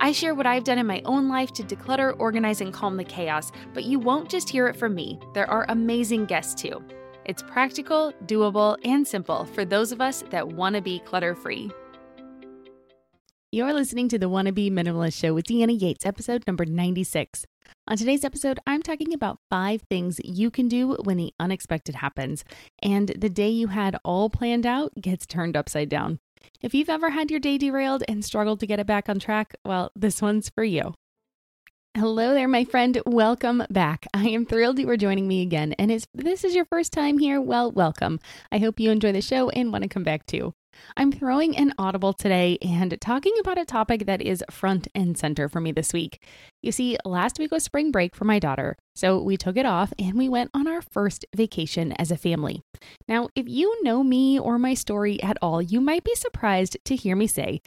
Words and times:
I 0.00 0.12
share 0.12 0.34
what 0.34 0.46
I've 0.46 0.62
done 0.62 0.78
in 0.78 0.86
my 0.86 1.02
own 1.04 1.28
life 1.28 1.52
to 1.54 1.64
declutter, 1.64 2.14
organize, 2.20 2.60
and 2.60 2.72
calm 2.72 2.96
the 2.96 3.04
chaos, 3.04 3.50
but 3.74 3.84
you 3.84 3.98
won't 3.98 4.30
just 4.30 4.48
hear 4.48 4.68
it 4.68 4.76
from 4.76 4.94
me. 4.94 5.18
There 5.34 5.50
are 5.50 5.66
amazing 5.68 6.26
guests 6.26 6.54
too. 6.54 6.84
It's 7.24 7.42
practical, 7.42 8.12
doable, 8.26 8.76
and 8.84 9.06
simple 9.06 9.44
for 9.44 9.64
those 9.64 9.90
of 9.90 10.00
us 10.00 10.22
that 10.30 10.46
want 10.46 10.76
to 10.76 10.82
be 10.82 11.00
clutter 11.00 11.34
free. 11.34 11.70
You're 13.50 13.72
listening 13.72 14.08
to 14.10 14.18
the 14.18 14.28
Wanna 14.28 14.52
Minimalist 14.52 15.18
Show 15.18 15.34
with 15.34 15.46
Deanna 15.46 15.78
Yates, 15.78 16.06
episode 16.06 16.44
number 16.46 16.64
96. 16.64 17.46
On 17.88 17.96
today's 17.96 18.24
episode, 18.24 18.60
I'm 18.66 18.82
talking 18.82 19.12
about 19.12 19.40
five 19.50 19.82
things 19.90 20.20
you 20.22 20.50
can 20.50 20.68
do 20.68 20.94
when 21.02 21.16
the 21.16 21.34
unexpected 21.40 21.96
happens 21.96 22.44
and 22.82 23.08
the 23.08 23.30
day 23.30 23.48
you 23.48 23.68
had 23.68 23.98
all 24.04 24.30
planned 24.30 24.66
out 24.66 24.92
gets 25.00 25.26
turned 25.26 25.56
upside 25.56 25.88
down. 25.88 26.20
If 26.60 26.74
you've 26.74 26.88
ever 26.88 27.10
had 27.10 27.30
your 27.30 27.40
day 27.40 27.58
derailed 27.58 28.02
and 28.08 28.24
struggled 28.24 28.60
to 28.60 28.66
get 28.66 28.80
it 28.80 28.86
back 28.86 29.08
on 29.08 29.18
track, 29.18 29.54
well, 29.64 29.90
this 29.94 30.20
one's 30.20 30.48
for 30.48 30.64
you. 30.64 30.94
Hello 31.96 32.32
there, 32.32 32.46
my 32.46 32.64
friend. 32.64 33.00
Welcome 33.06 33.64
back. 33.70 34.06
I 34.14 34.28
am 34.28 34.46
thrilled 34.46 34.78
you 34.78 34.88
are 34.88 34.96
joining 34.96 35.26
me 35.26 35.42
again. 35.42 35.74
And 35.78 35.90
if 35.90 36.04
this 36.14 36.44
is 36.44 36.54
your 36.54 36.64
first 36.64 36.92
time 36.92 37.18
here, 37.18 37.40
well, 37.40 37.72
welcome. 37.72 38.20
I 38.52 38.58
hope 38.58 38.78
you 38.78 38.90
enjoy 38.90 39.12
the 39.12 39.20
show 39.20 39.48
and 39.50 39.72
want 39.72 39.82
to 39.82 39.88
come 39.88 40.04
back 40.04 40.24
too. 40.26 40.54
I'm 40.96 41.12
throwing 41.12 41.56
an 41.56 41.72
audible 41.78 42.12
today 42.12 42.58
and 42.62 42.98
talking 43.00 43.34
about 43.40 43.58
a 43.58 43.64
topic 43.64 44.06
that 44.06 44.22
is 44.22 44.44
front 44.50 44.88
and 44.94 45.16
center 45.16 45.48
for 45.48 45.60
me 45.60 45.72
this 45.72 45.92
week. 45.92 46.22
You 46.62 46.72
see, 46.72 46.96
last 47.04 47.38
week 47.38 47.50
was 47.50 47.64
spring 47.64 47.90
break 47.90 48.14
for 48.14 48.24
my 48.24 48.38
daughter, 48.38 48.76
so 48.94 49.22
we 49.22 49.36
took 49.36 49.56
it 49.56 49.66
off 49.66 49.92
and 49.98 50.14
we 50.14 50.28
went 50.28 50.50
on 50.54 50.66
our 50.66 50.82
first 50.82 51.24
vacation 51.34 51.92
as 51.92 52.10
a 52.10 52.16
family. 52.16 52.62
Now, 53.06 53.28
if 53.34 53.48
you 53.48 53.82
know 53.82 54.02
me 54.02 54.38
or 54.38 54.58
my 54.58 54.74
story 54.74 55.22
at 55.22 55.38
all, 55.42 55.62
you 55.62 55.80
might 55.80 56.04
be 56.04 56.14
surprised 56.14 56.76
to 56.84 56.96
hear 56.96 57.16
me 57.16 57.26
say 57.26 57.60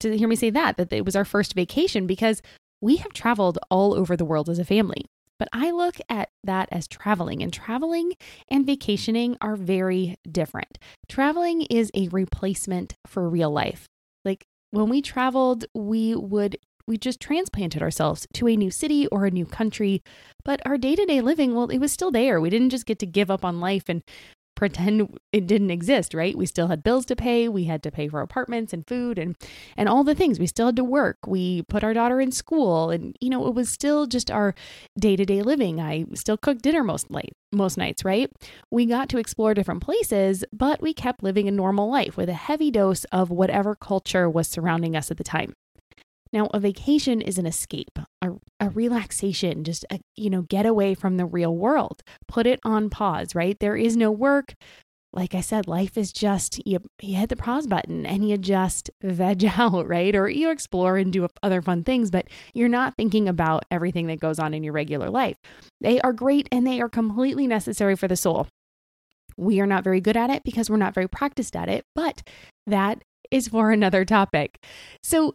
to 0.00 0.16
hear 0.16 0.28
me 0.28 0.36
say 0.36 0.50
that 0.50 0.76
that 0.76 0.92
it 0.92 1.04
was 1.04 1.16
our 1.16 1.24
first 1.24 1.54
vacation 1.54 2.06
because 2.06 2.42
we 2.80 2.96
have 2.96 3.12
traveled 3.12 3.58
all 3.70 3.94
over 3.94 4.16
the 4.16 4.24
world 4.24 4.48
as 4.48 4.58
a 4.58 4.64
family. 4.64 5.06
But 5.38 5.48
I 5.52 5.70
look 5.70 5.96
at 6.08 6.30
that 6.44 6.68
as 6.72 6.88
traveling, 6.88 7.42
and 7.42 7.52
traveling 7.52 8.12
and 8.48 8.66
vacationing 8.66 9.36
are 9.40 9.56
very 9.56 10.16
different. 10.30 10.78
Traveling 11.08 11.62
is 11.62 11.90
a 11.94 12.08
replacement 12.08 12.94
for 13.06 13.28
real 13.28 13.50
life. 13.50 13.86
Like 14.24 14.44
when 14.70 14.88
we 14.88 15.00
traveled, 15.00 15.64
we 15.74 16.14
would 16.14 16.58
we 16.88 16.96
just 16.96 17.20
transplanted 17.20 17.82
ourselves 17.82 18.26
to 18.32 18.48
a 18.48 18.56
new 18.56 18.70
city 18.70 19.06
or 19.08 19.26
a 19.26 19.30
new 19.30 19.44
country, 19.44 20.02
but 20.42 20.60
our 20.64 20.78
day 20.78 20.96
to 20.96 21.04
day 21.04 21.20
living, 21.20 21.54
well, 21.54 21.68
it 21.68 21.78
was 21.78 21.92
still 21.92 22.10
there. 22.10 22.40
We 22.40 22.48
didn't 22.48 22.70
just 22.70 22.86
get 22.86 22.98
to 23.00 23.06
give 23.06 23.30
up 23.30 23.44
on 23.44 23.60
life 23.60 23.84
and 23.88 24.02
pretend 24.58 25.16
it 25.32 25.46
didn't 25.46 25.70
exist, 25.70 26.12
right? 26.14 26.36
We 26.36 26.44
still 26.44 26.66
had 26.66 26.82
bills 26.82 27.06
to 27.06 27.14
pay, 27.14 27.48
we 27.48 27.64
had 27.64 27.80
to 27.84 27.92
pay 27.92 28.08
for 28.08 28.20
apartments 28.20 28.72
and 28.72 28.84
food 28.88 29.16
and 29.16 29.36
and 29.76 29.88
all 29.88 30.02
the 30.02 30.16
things. 30.16 30.40
We 30.40 30.48
still 30.48 30.66
had 30.66 30.76
to 30.76 30.84
work. 30.84 31.18
We 31.28 31.62
put 31.62 31.84
our 31.84 31.94
daughter 31.94 32.20
in 32.20 32.32
school 32.32 32.90
and 32.90 33.16
you 33.20 33.30
know, 33.30 33.46
it 33.46 33.54
was 33.54 33.68
still 33.68 34.08
just 34.08 34.32
our 34.32 34.56
day-to-day 34.98 35.42
living. 35.42 35.80
I 35.80 36.06
still 36.14 36.36
cooked 36.36 36.62
dinner 36.62 36.82
most 36.82 37.08
late 37.08 37.34
most 37.52 37.78
nights, 37.78 38.04
right? 38.04 38.30
We 38.70 38.84
got 38.84 39.08
to 39.10 39.18
explore 39.18 39.54
different 39.54 39.82
places, 39.82 40.44
but 40.52 40.82
we 40.82 40.92
kept 40.92 41.22
living 41.22 41.46
a 41.46 41.52
normal 41.52 41.88
life 41.88 42.16
with 42.16 42.28
a 42.28 42.34
heavy 42.34 42.72
dose 42.72 43.04
of 43.04 43.30
whatever 43.30 43.76
culture 43.76 44.28
was 44.28 44.48
surrounding 44.48 44.96
us 44.96 45.10
at 45.12 45.18
the 45.18 45.24
time. 45.24 45.54
Now, 46.32 46.48
a 46.52 46.60
vacation 46.60 47.20
is 47.20 47.38
an 47.38 47.46
escape, 47.46 47.98
a, 48.22 48.32
a 48.60 48.68
relaxation, 48.68 49.64
just 49.64 49.84
a, 49.90 50.00
you 50.16 50.30
know, 50.30 50.42
get 50.42 50.66
away 50.66 50.94
from 50.94 51.16
the 51.16 51.26
real 51.26 51.56
world. 51.56 52.02
Put 52.26 52.46
it 52.46 52.60
on 52.64 52.90
pause, 52.90 53.34
right? 53.34 53.58
There 53.58 53.76
is 53.76 53.96
no 53.96 54.10
work. 54.10 54.54
Like 55.12 55.34
I 55.34 55.40
said, 55.40 55.66
life 55.66 55.96
is 55.96 56.12
just 56.12 56.60
you, 56.66 56.80
you 57.00 57.16
hit 57.16 57.30
the 57.30 57.36
pause 57.36 57.66
button 57.66 58.04
and 58.04 58.28
you 58.28 58.36
just 58.36 58.90
veg 59.02 59.44
out, 59.58 59.88
right? 59.88 60.14
Or 60.14 60.28
you 60.28 60.50
explore 60.50 60.98
and 60.98 61.12
do 61.12 61.26
other 61.42 61.62
fun 61.62 61.82
things, 61.82 62.10
but 62.10 62.28
you're 62.52 62.68
not 62.68 62.94
thinking 62.96 63.28
about 63.28 63.64
everything 63.70 64.06
that 64.08 64.20
goes 64.20 64.38
on 64.38 64.52
in 64.52 64.62
your 64.62 64.74
regular 64.74 65.08
life. 65.08 65.36
They 65.80 66.00
are 66.02 66.12
great 66.12 66.48
and 66.52 66.66
they 66.66 66.80
are 66.80 66.90
completely 66.90 67.46
necessary 67.46 67.96
for 67.96 68.06
the 68.06 68.16
soul. 68.16 68.48
We 69.38 69.60
are 69.60 69.66
not 69.66 69.84
very 69.84 70.00
good 70.00 70.16
at 70.16 70.30
it 70.30 70.42
because 70.44 70.68
we're 70.68 70.76
not 70.76 70.94
very 70.94 71.08
practiced 71.08 71.56
at 71.56 71.68
it, 71.68 71.84
but 71.94 72.22
that 72.66 73.02
is 73.30 73.48
for 73.48 73.70
another 73.70 74.04
topic. 74.04 74.58
So, 75.02 75.32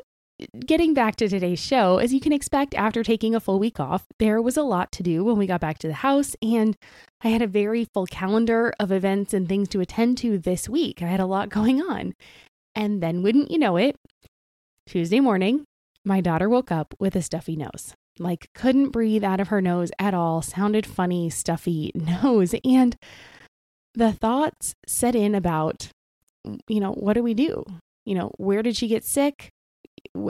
getting 0.66 0.94
back 0.94 1.16
to 1.18 1.28
today's 1.28 1.60
show, 1.60 1.98
as 1.98 2.14
you 2.14 2.20
can 2.20 2.34
expect 2.34 2.74
after 2.76 3.04
taking 3.04 3.36
a 3.36 3.40
full 3.40 3.60
week 3.60 3.80
off, 3.80 4.06
there 4.20 4.42
was 4.42 4.58
a 4.58 4.64
lot 4.64 4.92
to 4.94 5.04
do 5.04 5.24
when 5.24 5.38
we 5.38 5.48
got 5.48 5.62
back 5.62 5.78
to 5.80 5.88
the 5.88 5.94
house, 5.94 6.36
and 6.42 6.78
I 7.22 7.30
had 7.30 7.42
a 7.42 7.48
very 7.48 7.86
full 7.86 8.06
calendar 8.06 8.74
of 8.80 8.92
events 8.92 9.34
and 9.34 9.48
things 9.48 9.70
to 9.70 9.82
attend 9.82 10.18
to 10.20 10.38
this 10.38 10.68
week. 10.68 11.02
I 11.02 11.08
had 11.08 11.20
a 11.20 11.26
lot 11.26 11.50
going 11.58 11.82
on. 11.82 12.14
And 12.76 13.04
then, 13.04 13.22
wouldn't 13.22 13.52
you 13.52 13.60
know 13.60 13.78
it, 13.78 13.96
Tuesday 14.88 15.20
morning, 15.20 15.66
my 16.04 16.22
daughter 16.22 16.50
woke 16.50 16.72
up 16.72 16.94
with 17.00 17.16
a 17.16 17.22
stuffy 17.22 17.56
nose. 17.56 17.94
Like, 18.20 18.50
couldn't 18.54 18.90
breathe 18.90 19.24
out 19.24 19.40
of 19.40 19.48
her 19.48 19.62
nose 19.62 19.92
at 20.00 20.14
all, 20.14 20.42
sounded 20.42 20.86
funny, 20.86 21.30
stuffy 21.30 21.92
nose. 21.96 22.56
And 22.64 22.96
the 23.94 24.12
thoughts 24.12 24.74
set 24.88 25.16
in 25.16 25.36
about, 25.36 25.90
you 26.68 26.80
know, 26.80 26.92
what 26.92 27.14
do 27.14 27.24
we 27.24 27.34
do? 27.34 27.64
You 28.06 28.16
know, 28.16 28.32
where 28.38 28.62
did 28.62 28.76
she 28.76 28.88
get 28.88 29.06
sick? 29.06 29.53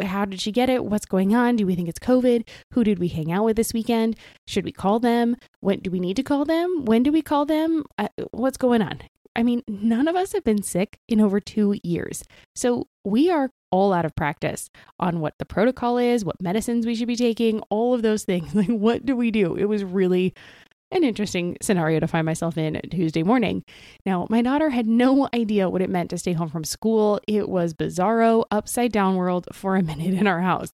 How 0.03 0.25
did 0.25 0.41
she 0.41 0.51
get 0.51 0.69
it? 0.69 0.85
What's 0.85 1.05
going 1.05 1.35
on? 1.35 1.55
Do 1.55 1.65
we 1.65 1.75
think 1.75 1.89
it's 1.89 1.99
COVID? 1.99 2.47
Who 2.73 2.83
did 2.83 2.99
we 2.99 3.07
hang 3.09 3.31
out 3.31 3.45
with 3.45 3.57
this 3.57 3.73
weekend? 3.73 4.15
Should 4.47 4.65
we 4.65 4.71
call 4.71 4.99
them? 4.99 5.35
When 5.59 5.79
do 5.79 5.91
we 5.91 5.99
need 5.99 6.15
to 6.17 6.23
call 6.23 6.45
them? 6.45 6.85
When 6.85 7.03
do 7.03 7.11
we 7.11 7.21
call 7.21 7.45
them? 7.45 7.83
Uh, 7.97 8.07
what's 8.31 8.57
going 8.57 8.81
on? 8.81 9.01
I 9.35 9.43
mean, 9.43 9.63
none 9.67 10.07
of 10.07 10.15
us 10.15 10.33
have 10.33 10.43
been 10.43 10.61
sick 10.61 10.99
in 11.07 11.19
over 11.19 11.39
two 11.39 11.75
years. 11.83 12.23
So 12.55 12.87
we 13.03 13.31
are 13.31 13.49
all 13.71 13.91
out 13.91 14.05
of 14.05 14.15
practice 14.15 14.69
on 14.99 15.19
what 15.19 15.33
the 15.39 15.45
protocol 15.45 15.97
is, 15.97 16.23
what 16.23 16.41
medicines 16.41 16.85
we 16.85 16.93
should 16.93 17.07
be 17.07 17.15
taking, 17.15 17.59
all 17.69 17.93
of 17.93 18.03
those 18.03 18.23
things. 18.23 18.53
Like, 18.63 18.67
what 18.67 19.05
do 19.05 19.15
we 19.15 19.31
do? 19.31 19.55
It 19.55 19.65
was 19.65 19.83
really 19.83 20.33
an 20.93 21.03
interesting 21.03 21.57
scenario 21.61 21.99
to 21.99 22.07
find 22.07 22.25
myself 22.25 22.57
in 22.57 22.79
Tuesday 22.89 23.23
morning. 23.23 23.63
Now, 24.05 24.27
my 24.29 24.41
daughter 24.41 24.69
had 24.69 24.87
no 24.87 25.27
idea 25.33 25.69
what 25.69 25.81
it 25.81 25.89
meant 25.89 26.09
to 26.11 26.17
stay 26.17 26.33
home 26.33 26.49
from 26.49 26.63
school. 26.63 27.19
It 27.27 27.49
was 27.49 27.73
bizarro, 27.73 28.45
upside 28.51 28.91
down 28.91 29.15
world 29.15 29.47
for 29.51 29.75
a 29.75 29.83
minute 29.83 30.13
in 30.13 30.27
our 30.27 30.41
house. 30.41 30.69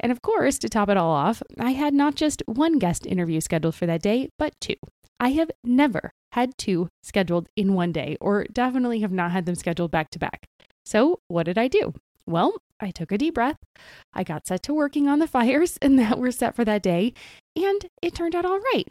And 0.00 0.10
of 0.12 0.22
course, 0.22 0.58
to 0.60 0.68
top 0.68 0.88
it 0.88 0.96
all 0.96 1.12
off, 1.12 1.42
I 1.58 1.72
had 1.72 1.94
not 1.94 2.14
just 2.14 2.42
one 2.46 2.78
guest 2.78 3.06
interview 3.06 3.40
scheduled 3.40 3.74
for 3.74 3.86
that 3.86 4.02
day, 4.02 4.30
but 4.38 4.54
two. 4.60 4.76
I 5.20 5.30
have 5.30 5.50
never 5.64 6.12
had 6.32 6.56
two 6.58 6.88
scheduled 7.02 7.48
in 7.56 7.74
one 7.74 7.92
day, 7.92 8.16
or 8.20 8.44
definitely 8.44 9.00
have 9.00 9.12
not 9.12 9.32
had 9.32 9.46
them 9.46 9.54
scheduled 9.54 9.90
back 9.90 10.10
to 10.10 10.18
back. 10.18 10.46
So, 10.84 11.20
what 11.28 11.44
did 11.44 11.58
I 11.58 11.68
do? 11.68 11.94
Well, 12.26 12.54
I 12.80 12.90
took 12.90 13.10
a 13.10 13.18
deep 13.18 13.34
breath. 13.34 13.58
I 14.12 14.22
got 14.22 14.46
set 14.46 14.62
to 14.64 14.74
working 14.74 15.08
on 15.08 15.18
the 15.18 15.26
fires 15.26 15.78
and 15.82 15.98
that 15.98 16.18
were 16.18 16.30
set 16.30 16.54
for 16.54 16.64
that 16.64 16.82
day, 16.82 17.14
and 17.56 17.88
it 18.02 18.14
turned 18.14 18.34
out 18.34 18.44
all 18.44 18.60
right. 18.74 18.86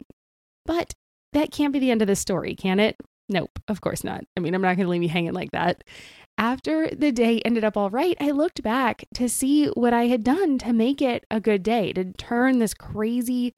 But 0.68 0.92
that 1.32 1.50
can't 1.50 1.72
be 1.72 1.78
the 1.78 1.90
end 1.90 2.02
of 2.02 2.08
the 2.08 2.14
story, 2.14 2.54
can 2.54 2.78
it? 2.78 2.96
Nope, 3.30 3.58
of 3.68 3.80
course 3.80 4.04
not. 4.04 4.24
I 4.36 4.40
mean, 4.40 4.54
I'm 4.54 4.62
not 4.62 4.76
going 4.76 4.86
to 4.86 4.90
leave 4.90 5.02
you 5.02 5.08
hanging 5.08 5.32
like 5.32 5.50
that. 5.52 5.82
After 6.36 6.88
the 6.90 7.10
day 7.10 7.40
ended 7.40 7.64
up 7.64 7.76
all 7.76 7.90
right, 7.90 8.16
I 8.20 8.30
looked 8.30 8.62
back 8.62 9.06
to 9.14 9.28
see 9.28 9.66
what 9.68 9.94
I 9.94 10.06
had 10.06 10.22
done 10.22 10.58
to 10.58 10.72
make 10.74 11.00
it 11.02 11.24
a 11.30 11.40
good 11.40 11.62
day, 11.62 11.92
to 11.94 12.12
turn 12.12 12.58
this 12.58 12.74
crazy, 12.74 13.54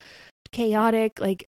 chaotic, 0.52 1.20
like, 1.20 1.46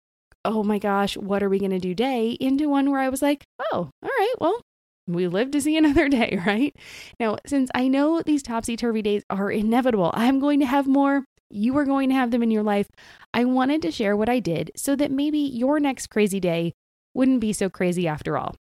oh 0.45 0.63
my 0.63 0.77
gosh, 0.77 1.17
what 1.17 1.41
are 1.41 1.49
we 1.49 1.59
going 1.59 1.71
to 1.71 1.79
do 1.79 1.95
day 1.95 2.37
into 2.39 2.69
one 2.69 2.91
where 2.91 3.01
I 3.01 3.09
was 3.09 3.23
like, 3.23 3.43
oh, 3.59 3.89
all 4.01 4.09
right, 4.09 4.35
well, 4.39 4.61
we 5.07 5.27
live 5.27 5.51
to 5.51 5.61
see 5.61 5.75
another 5.75 6.07
day, 6.09 6.39
right? 6.45 6.75
Now, 7.19 7.37
since 7.47 7.71
I 7.73 7.87
know 7.87 8.21
these 8.21 8.43
topsy 8.43 8.77
turvy 8.77 9.01
days 9.01 9.23
are 9.31 9.49
inevitable, 9.49 10.11
I'm 10.13 10.39
going 10.39 10.59
to 10.59 10.67
have 10.67 10.87
more 10.87 11.25
you 11.49 11.77
are 11.77 11.85
going 11.85 12.09
to 12.09 12.15
have 12.15 12.31
them 12.31 12.43
in 12.43 12.51
your 12.51 12.63
life. 12.63 12.89
I 13.33 13.45
wanted 13.45 13.81
to 13.83 13.91
share 13.91 14.15
what 14.15 14.29
I 14.29 14.39
did 14.39 14.71
so 14.75 14.95
that 14.95 15.11
maybe 15.11 15.39
your 15.39 15.79
next 15.79 16.07
crazy 16.07 16.39
day 16.39 16.73
wouldn't 17.13 17.41
be 17.41 17.53
so 17.53 17.69
crazy 17.69 18.07
after 18.07 18.37
all. 18.37 18.55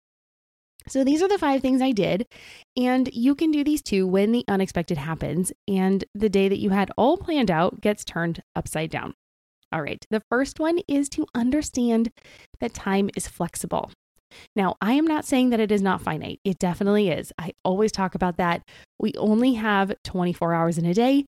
So, 0.88 1.04
these 1.06 1.22
are 1.22 1.30
the 1.30 1.38
five 1.38 1.62
things 1.62 1.82
I 1.82 1.92
did, 1.92 2.28
and 2.76 3.10
you 3.14 3.36
can 3.36 3.52
do 3.52 3.64
these 3.64 3.82
too 3.82 4.06
when 4.06 4.34
the 4.34 4.44
unexpected 4.50 4.98
happens 4.98 5.54
and 5.66 6.04
the 6.14 6.28
day 6.28 6.50
that 6.50 6.60
you 6.60 6.72
had 6.72 6.92
all 6.98 7.16
planned 7.16 7.50
out 7.50 7.80
gets 7.80 8.04
turned 8.04 8.44
upside 8.54 8.90
down. 8.90 9.14
All 9.72 9.82
right, 9.82 10.06
the 10.10 10.22
first 10.30 10.60
one 10.60 10.80
is 10.88 11.08
to 11.10 11.26
understand 11.34 12.12
that 12.60 12.74
time 12.74 13.10
is 13.16 13.30
flexible. 13.30 13.92
Now, 14.56 14.76
I 14.82 14.94
am 14.94 15.06
not 15.06 15.26
saying 15.26 15.52
that 15.52 15.60
it 15.60 15.72
is 15.72 15.82
not 15.82 16.02
finite. 16.02 16.40
It 16.44 16.60
definitely 16.60 17.10
is. 17.10 17.32
I 17.38 17.54
always 17.64 17.92
talk 17.92 18.14
about 18.14 18.38
that. 18.38 18.64
We 19.00 19.14
only 19.18 19.54
have 19.54 19.94
24 20.04 20.54
hours 20.54 20.78
in 20.78 20.86
a 20.86 20.94
day. 20.94 21.26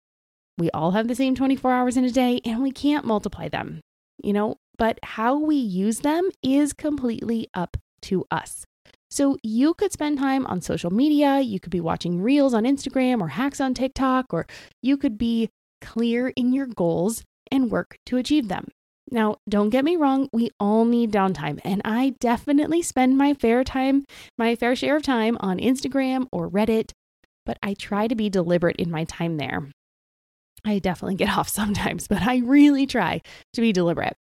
We 0.59 0.71
all 0.73 0.91
have 0.91 1.09
the 1.09 1.15
same 1.15 1.35
24 1.35 1.73
hours 1.73 1.97
in 1.97 2.05
a 2.05 2.11
day 2.11 2.41
and 2.45 2.63
we 2.63 2.73
can't 2.73 3.05
multiply 3.05 3.49
them. 3.49 3.81
You 4.23 4.33
know, 4.33 4.57
but 4.77 4.99
how 5.03 5.39
we 5.39 5.57
use 5.57 6.01
them 6.01 6.29
is 6.43 6.73
completely 6.73 7.49
up 7.55 7.77
to 8.03 8.27
us. 8.31 8.65
So 9.11 9.39
you 9.43 9.75
could 9.75 9.93
spend 9.93 10.19
time 10.19 10.47
on 10.47 10.61
social 10.61 10.91
media, 10.91 11.41
you 11.41 11.61
could 11.61 11.73
be 11.73 11.81
watching 11.81 12.21
reels 12.21 12.53
on 12.53 12.65
Instagram 12.65 13.21
or 13.21 13.29
hacks 13.29 13.61
on 13.61 13.73
TikTok, 13.73 14.35
or 14.35 14.47
you 14.83 14.97
could 14.97 15.17
be 15.17 15.49
clear 15.81 16.29
in 16.37 16.53
your 16.53 16.67
goals 16.67 17.23
and 17.51 17.71
work 17.71 17.97
to 18.07 18.19
achieve 18.19 18.49
them. 18.49 18.69
Now, 19.11 19.37
don't 19.49 19.71
get 19.71 19.85
me 19.85 19.97
wrong, 19.97 20.29
we 20.33 20.51
all 20.61 20.85
need 20.85 21.11
downtime, 21.11 21.59
and 21.65 21.81
I 21.85 22.15
definitely 22.21 22.83
spend 22.83 23.17
my 23.17 23.33
fair 23.33 23.65
time, 23.65 24.05
my 24.37 24.55
fair 24.55 24.77
share 24.77 24.97
of 24.97 25.03
time 25.03 25.39
on 25.41 25.59
Instagram 25.59 26.27
or 26.31 26.51
Reddit, 26.51 26.91
but 27.47 27.59
I 27.63 27.73
try 27.73 28.09
to 28.09 28.15
be 28.15 28.29
deliberate 28.29 28.77
in 28.77 28.91
my 28.91 29.05
time 29.05 29.39
there. 29.39 29.69
I 30.65 30.79
definitely 30.79 31.17
get 31.17 31.29
off 31.37 31.49
sometimes, 31.49 32.09
but 32.09 32.23
I 32.23 32.39
really 32.39 32.87
try 32.87 33.23
to 33.55 33.61
be 33.61 33.73
deliberate. 33.73 34.17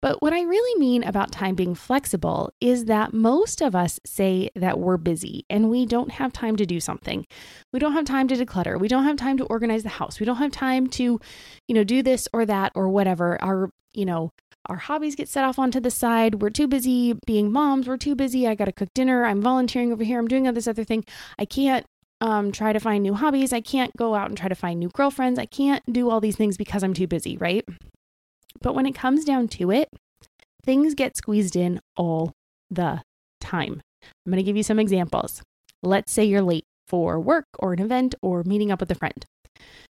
But 0.00 0.22
what 0.22 0.32
I 0.32 0.42
really 0.42 0.78
mean 0.78 1.02
about 1.02 1.32
time 1.32 1.54
being 1.54 1.74
flexible 1.74 2.52
is 2.60 2.86
that 2.86 3.12
most 3.12 3.60
of 3.60 3.74
us 3.74 3.98
say 4.06 4.50
that 4.54 4.78
we're 4.78 4.96
busy 4.96 5.44
and 5.50 5.70
we 5.70 5.86
don't 5.86 6.12
have 6.12 6.32
time 6.32 6.56
to 6.56 6.66
do 6.66 6.80
something. 6.80 7.26
We 7.72 7.78
don't 7.78 7.92
have 7.92 8.04
time 8.04 8.28
to 8.28 8.36
declutter. 8.36 8.78
We 8.78 8.88
don't 8.88 9.04
have 9.04 9.16
time 9.16 9.38
to 9.38 9.44
organize 9.44 9.82
the 9.82 9.88
house. 9.88 10.20
We 10.20 10.26
don't 10.26 10.36
have 10.36 10.52
time 10.52 10.86
to, 10.90 11.20
you 11.68 11.74
know, 11.74 11.84
do 11.84 12.02
this 12.02 12.28
or 12.32 12.46
that 12.46 12.72
or 12.74 12.88
whatever. 12.88 13.42
Our, 13.42 13.70
you 13.92 14.04
know, 14.04 14.30
our 14.66 14.76
hobbies 14.76 15.16
get 15.16 15.28
set 15.28 15.44
off 15.44 15.58
onto 15.58 15.80
the 15.80 15.90
side. 15.90 16.40
We're 16.40 16.50
too 16.50 16.68
busy 16.68 17.14
being 17.26 17.52
moms. 17.52 17.88
We're 17.88 17.96
too 17.96 18.14
busy. 18.14 18.46
I 18.46 18.54
got 18.54 18.66
to 18.66 18.72
cook 18.72 18.90
dinner. 18.94 19.24
I'm 19.24 19.42
volunteering 19.42 19.92
over 19.92 20.04
here. 20.04 20.18
I'm 20.18 20.28
doing 20.28 20.46
all 20.46 20.52
this 20.52 20.68
other 20.68 20.84
thing. 20.84 21.04
I 21.38 21.44
can't 21.44 21.84
um, 22.22 22.52
try 22.52 22.72
to 22.72 22.78
find 22.78 23.02
new 23.02 23.14
hobbies. 23.14 23.52
I 23.52 23.60
can't 23.60 23.94
go 23.96 24.14
out 24.14 24.28
and 24.28 24.38
try 24.38 24.48
to 24.48 24.54
find 24.54 24.78
new 24.78 24.88
girlfriends. 24.90 25.40
I 25.40 25.44
can't 25.44 25.82
do 25.92 26.08
all 26.08 26.20
these 26.20 26.36
things 26.36 26.56
because 26.56 26.84
I'm 26.84 26.94
too 26.94 27.08
busy, 27.08 27.36
right? 27.36 27.64
But 28.62 28.76
when 28.76 28.86
it 28.86 28.94
comes 28.94 29.24
down 29.24 29.48
to 29.48 29.72
it, 29.72 29.88
things 30.64 30.94
get 30.94 31.16
squeezed 31.16 31.56
in 31.56 31.80
all 31.96 32.32
the 32.70 33.02
time. 33.40 33.82
I'm 34.24 34.30
going 34.30 34.36
to 34.36 34.44
give 34.44 34.56
you 34.56 34.62
some 34.62 34.78
examples. 34.78 35.42
Let's 35.82 36.12
say 36.12 36.24
you're 36.24 36.42
late 36.42 36.64
for 36.86 37.18
work 37.18 37.46
or 37.58 37.72
an 37.72 37.80
event 37.80 38.14
or 38.22 38.44
meeting 38.44 38.70
up 38.70 38.78
with 38.78 38.90
a 38.92 38.94
friend. 38.94 39.26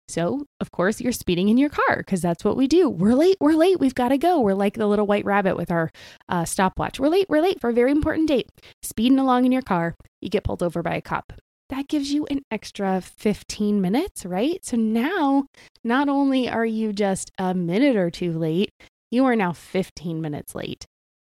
So, 0.09 0.47
of 0.61 0.71
course, 0.71 1.01
you're 1.01 1.13
speeding 1.13 1.49
in 1.49 1.59
your 1.59 1.69
car 1.69 1.97
because 1.97 2.21
that's 2.21 2.45
what 2.45 2.57
we 2.57 2.69
do. 2.69 2.89
We're 2.89 3.15
late, 3.15 3.39
we're 3.41 3.55
late, 3.55 3.81
we've 3.81 3.95
got 3.95 4.09
to 4.09 4.19
go. 4.19 4.41
We're 4.41 4.55
like 4.55 4.75
the 4.75 4.87
little 4.87 5.07
white 5.07 5.25
rabbit 5.25 5.57
with 5.57 5.71
our 5.73 5.91
uh, 6.29 6.45
stopwatch. 6.45 7.01
We're 7.01 7.09
late, 7.09 7.27
we're 7.29 7.43
late 7.43 7.61
for 7.61 7.71
a 7.71 7.75
very 7.75 7.91
important 7.91 8.29
date. 8.29 8.49
Speeding 8.83 9.19
along 9.19 9.47
in 9.47 9.53
your 9.53 9.63
car, 9.63 9.97
you 10.21 10.29
get 10.29 10.45
pulled 10.45 10.63
over 10.63 10.81
by 10.83 10.95
a 10.95 11.01
cop 11.01 11.33
that 11.71 11.89
gives 11.89 12.13
you 12.13 12.27
an 12.27 12.43
extra 12.51 13.01
15 13.01 13.81
minutes, 13.81 14.27
right? 14.27 14.65
So 14.65 14.77
now, 14.77 15.47
not 15.83 16.09
only 16.09 16.49
are 16.49 16.67
you 16.67 16.93
just 16.93 17.31
a 17.39 17.55
minute 17.55 17.97
or 17.97 18.11
two 18.11 18.37
late, 18.39 18.71
you 19.11 19.25
are 19.25 19.37
now 19.37 19.53
15 19.53 20.21
minutes 20.21 20.55
late. 20.55 20.85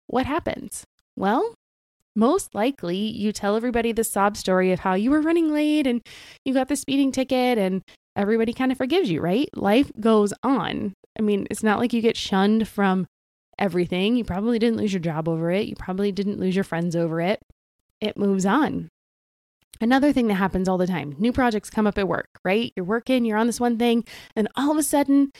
What 0.08 0.26
happens? 0.26 0.84
Well, 1.16 1.54
most 2.16 2.54
likely 2.54 2.98
you 2.98 3.32
tell 3.32 3.56
everybody 3.56 3.92
the 3.92 4.04
sob 4.04 4.36
story 4.36 4.72
of 4.72 4.80
how 4.82 4.96
you 4.96 5.12
were 5.12 5.22
running 5.22 5.54
late 5.54 5.88
and 5.88 6.02
you 6.44 6.54
got 6.54 6.68
the 6.68 6.76
speeding 6.76 7.12
ticket 7.12 7.58
and 7.58 7.82
everybody 8.16 8.54
kind 8.54 8.72
of 8.72 8.78
forgives 8.78 9.10
you, 9.10 9.22
right? 9.22 9.50
Life 9.56 9.92
goes 10.00 10.34
on. 10.44 10.94
I 11.18 11.22
mean, 11.22 11.48
it's 11.50 11.64
not 11.64 11.80
like 11.80 11.94
you 11.94 12.02
get 12.02 12.18
shunned 12.18 12.68
from 12.68 13.06
everything. 13.58 14.16
You 14.16 14.24
probably 14.24 14.60
didn't 14.60 14.78
lose 14.78 14.92
your 14.92 15.00
job 15.00 15.30
over 15.30 15.52
it. 15.52 15.68
You 15.68 15.76
probably 15.76 16.12
didn't 16.12 16.40
lose 16.40 16.56
your 16.56 16.64
friends 16.64 16.96
over 16.96 17.22
it. 17.22 17.40
It 18.02 18.18
moves 18.18 18.46
on. 18.46 18.90
Another 19.80 20.14
thing 20.14 20.28
that 20.28 20.36
happens 20.36 20.68
all 20.68 20.78
the 20.78 20.88
time 20.88 21.16
new 21.18 21.32
projects 21.32 21.70
come 21.70 21.88
up 21.88 21.98
at 21.98 22.08
work, 22.08 22.30
right? 22.44 22.72
You're 22.76 22.86
working, 22.86 23.26
you're 23.26 23.38
on 23.38 23.48
this 23.48 23.60
one 23.60 23.78
thing, 23.78 24.04
and 24.36 24.48
all 24.56 24.72
of 24.72 24.78
a 24.78 24.84
sudden, 24.84 25.32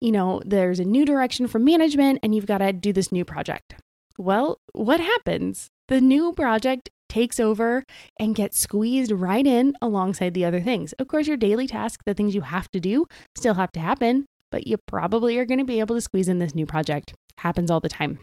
you 0.00 0.12
know, 0.12 0.40
there's 0.44 0.80
a 0.80 0.84
new 0.84 1.04
direction 1.04 1.46
from 1.46 1.64
management 1.64 2.20
and 2.22 2.34
you've 2.34 2.46
got 2.46 2.58
to 2.58 2.72
do 2.72 2.92
this 2.92 3.12
new 3.12 3.24
project. 3.24 3.74
Well, 4.16 4.58
what 4.72 5.00
happens? 5.00 5.68
The 5.88 6.00
new 6.00 6.32
project 6.32 6.90
takes 7.08 7.40
over 7.40 7.84
and 8.18 8.34
gets 8.34 8.58
squeezed 8.58 9.10
right 9.10 9.46
in 9.46 9.74
alongside 9.82 10.32
the 10.32 10.44
other 10.44 10.60
things. 10.60 10.92
Of 10.94 11.08
course, 11.08 11.26
your 11.26 11.36
daily 11.36 11.66
tasks, 11.66 12.02
the 12.06 12.14
things 12.14 12.34
you 12.34 12.42
have 12.42 12.70
to 12.70 12.80
do, 12.80 13.06
still 13.34 13.54
have 13.54 13.72
to 13.72 13.80
happen, 13.80 14.26
but 14.50 14.66
you 14.66 14.78
probably 14.86 15.36
are 15.38 15.44
going 15.44 15.58
to 15.58 15.64
be 15.64 15.80
able 15.80 15.96
to 15.96 16.00
squeeze 16.00 16.28
in 16.28 16.38
this 16.38 16.54
new 16.54 16.66
project. 16.66 17.12
Happens 17.38 17.70
all 17.70 17.80
the 17.80 17.88
time. 17.88 18.20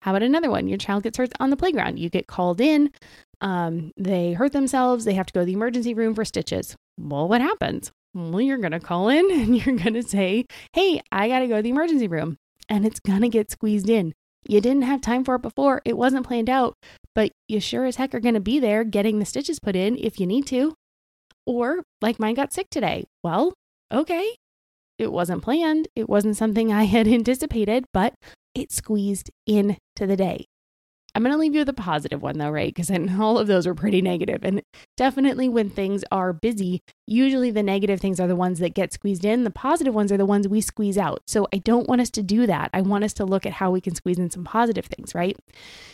How 0.00 0.10
about 0.10 0.22
another 0.22 0.50
one? 0.50 0.68
Your 0.68 0.76
child 0.76 1.02
gets 1.02 1.16
hurt 1.16 1.32
on 1.40 1.48
the 1.48 1.56
playground. 1.56 1.98
You 1.98 2.10
get 2.10 2.26
called 2.26 2.60
in 2.60 2.90
um, 3.40 3.92
they 3.96 4.32
hurt 4.32 4.52
themselves, 4.52 5.04
they 5.04 5.14
have 5.14 5.26
to 5.26 5.32
go 5.32 5.40
to 5.40 5.46
the 5.46 5.52
emergency 5.52 5.94
room 5.94 6.14
for 6.14 6.24
stitches. 6.24 6.76
Well, 6.98 7.28
what 7.28 7.40
happens? 7.40 7.90
Well, 8.14 8.40
you're 8.40 8.58
going 8.58 8.72
to 8.72 8.80
call 8.80 9.08
in 9.08 9.30
and 9.30 9.56
you're 9.56 9.76
going 9.76 9.94
to 9.94 10.02
say, 10.02 10.46
Hey, 10.72 11.00
I 11.10 11.28
got 11.28 11.40
to 11.40 11.48
go 11.48 11.56
to 11.56 11.62
the 11.62 11.70
emergency 11.70 12.08
room. 12.08 12.36
And 12.68 12.86
it's 12.86 13.00
going 13.00 13.20
to 13.20 13.28
get 13.28 13.50
squeezed 13.50 13.90
in. 13.90 14.14
You 14.48 14.60
didn't 14.60 14.82
have 14.82 15.00
time 15.00 15.24
for 15.24 15.34
it 15.36 15.42
before, 15.42 15.80
it 15.84 15.96
wasn't 15.96 16.26
planned 16.26 16.50
out, 16.50 16.74
but 17.14 17.32
you 17.48 17.60
sure 17.60 17.86
as 17.86 17.96
heck 17.96 18.14
are 18.14 18.20
going 18.20 18.34
to 18.34 18.40
be 18.40 18.58
there 18.58 18.84
getting 18.84 19.18
the 19.18 19.24
stitches 19.24 19.58
put 19.58 19.76
in 19.76 19.96
if 19.96 20.20
you 20.20 20.26
need 20.26 20.46
to. 20.48 20.74
Or, 21.46 21.82
like 22.00 22.18
mine 22.18 22.34
got 22.34 22.52
sick 22.52 22.68
today. 22.70 23.04
Well, 23.22 23.54
okay. 23.92 24.34
It 24.98 25.12
wasn't 25.12 25.42
planned. 25.42 25.88
It 25.96 26.08
wasn't 26.08 26.36
something 26.36 26.72
I 26.72 26.84
had 26.84 27.08
anticipated, 27.08 27.84
but 27.92 28.14
it 28.54 28.70
squeezed 28.72 29.30
into 29.46 29.78
the 29.98 30.16
day. 30.16 30.46
I'm 31.14 31.22
going 31.22 31.32
to 31.32 31.38
leave 31.38 31.54
you 31.54 31.60
with 31.60 31.68
a 31.68 31.74
positive 31.74 32.22
one 32.22 32.38
though, 32.38 32.50
right? 32.50 32.74
Because 32.74 32.90
all 33.18 33.38
of 33.38 33.46
those 33.46 33.66
are 33.66 33.74
pretty 33.74 34.02
negative. 34.02 34.40
And 34.42 34.62
definitely 34.96 35.48
when 35.48 35.70
things 35.70 36.04
are 36.10 36.32
busy, 36.32 36.82
usually 37.06 37.50
the 37.50 37.62
negative 37.62 38.00
things 38.00 38.20
are 38.20 38.26
the 38.26 38.36
ones 38.36 38.58
that 38.58 38.74
get 38.74 38.92
squeezed 38.92 39.24
in. 39.24 39.44
The 39.44 39.50
positive 39.50 39.94
ones 39.94 40.10
are 40.12 40.16
the 40.16 40.26
ones 40.26 40.48
we 40.48 40.60
squeeze 40.60 40.98
out. 40.98 41.22
So 41.26 41.46
I 41.52 41.58
don't 41.58 41.88
want 41.88 42.00
us 42.00 42.10
to 42.10 42.22
do 42.22 42.46
that. 42.46 42.70
I 42.72 42.80
want 42.80 43.04
us 43.04 43.12
to 43.14 43.24
look 43.24 43.46
at 43.46 43.54
how 43.54 43.70
we 43.70 43.80
can 43.80 43.94
squeeze 43.94 44.18
in 44.18 44.30
some 44.30 44.44
positive 44.44 44.86
things, 44.86 45.14
right? 45.14 45.36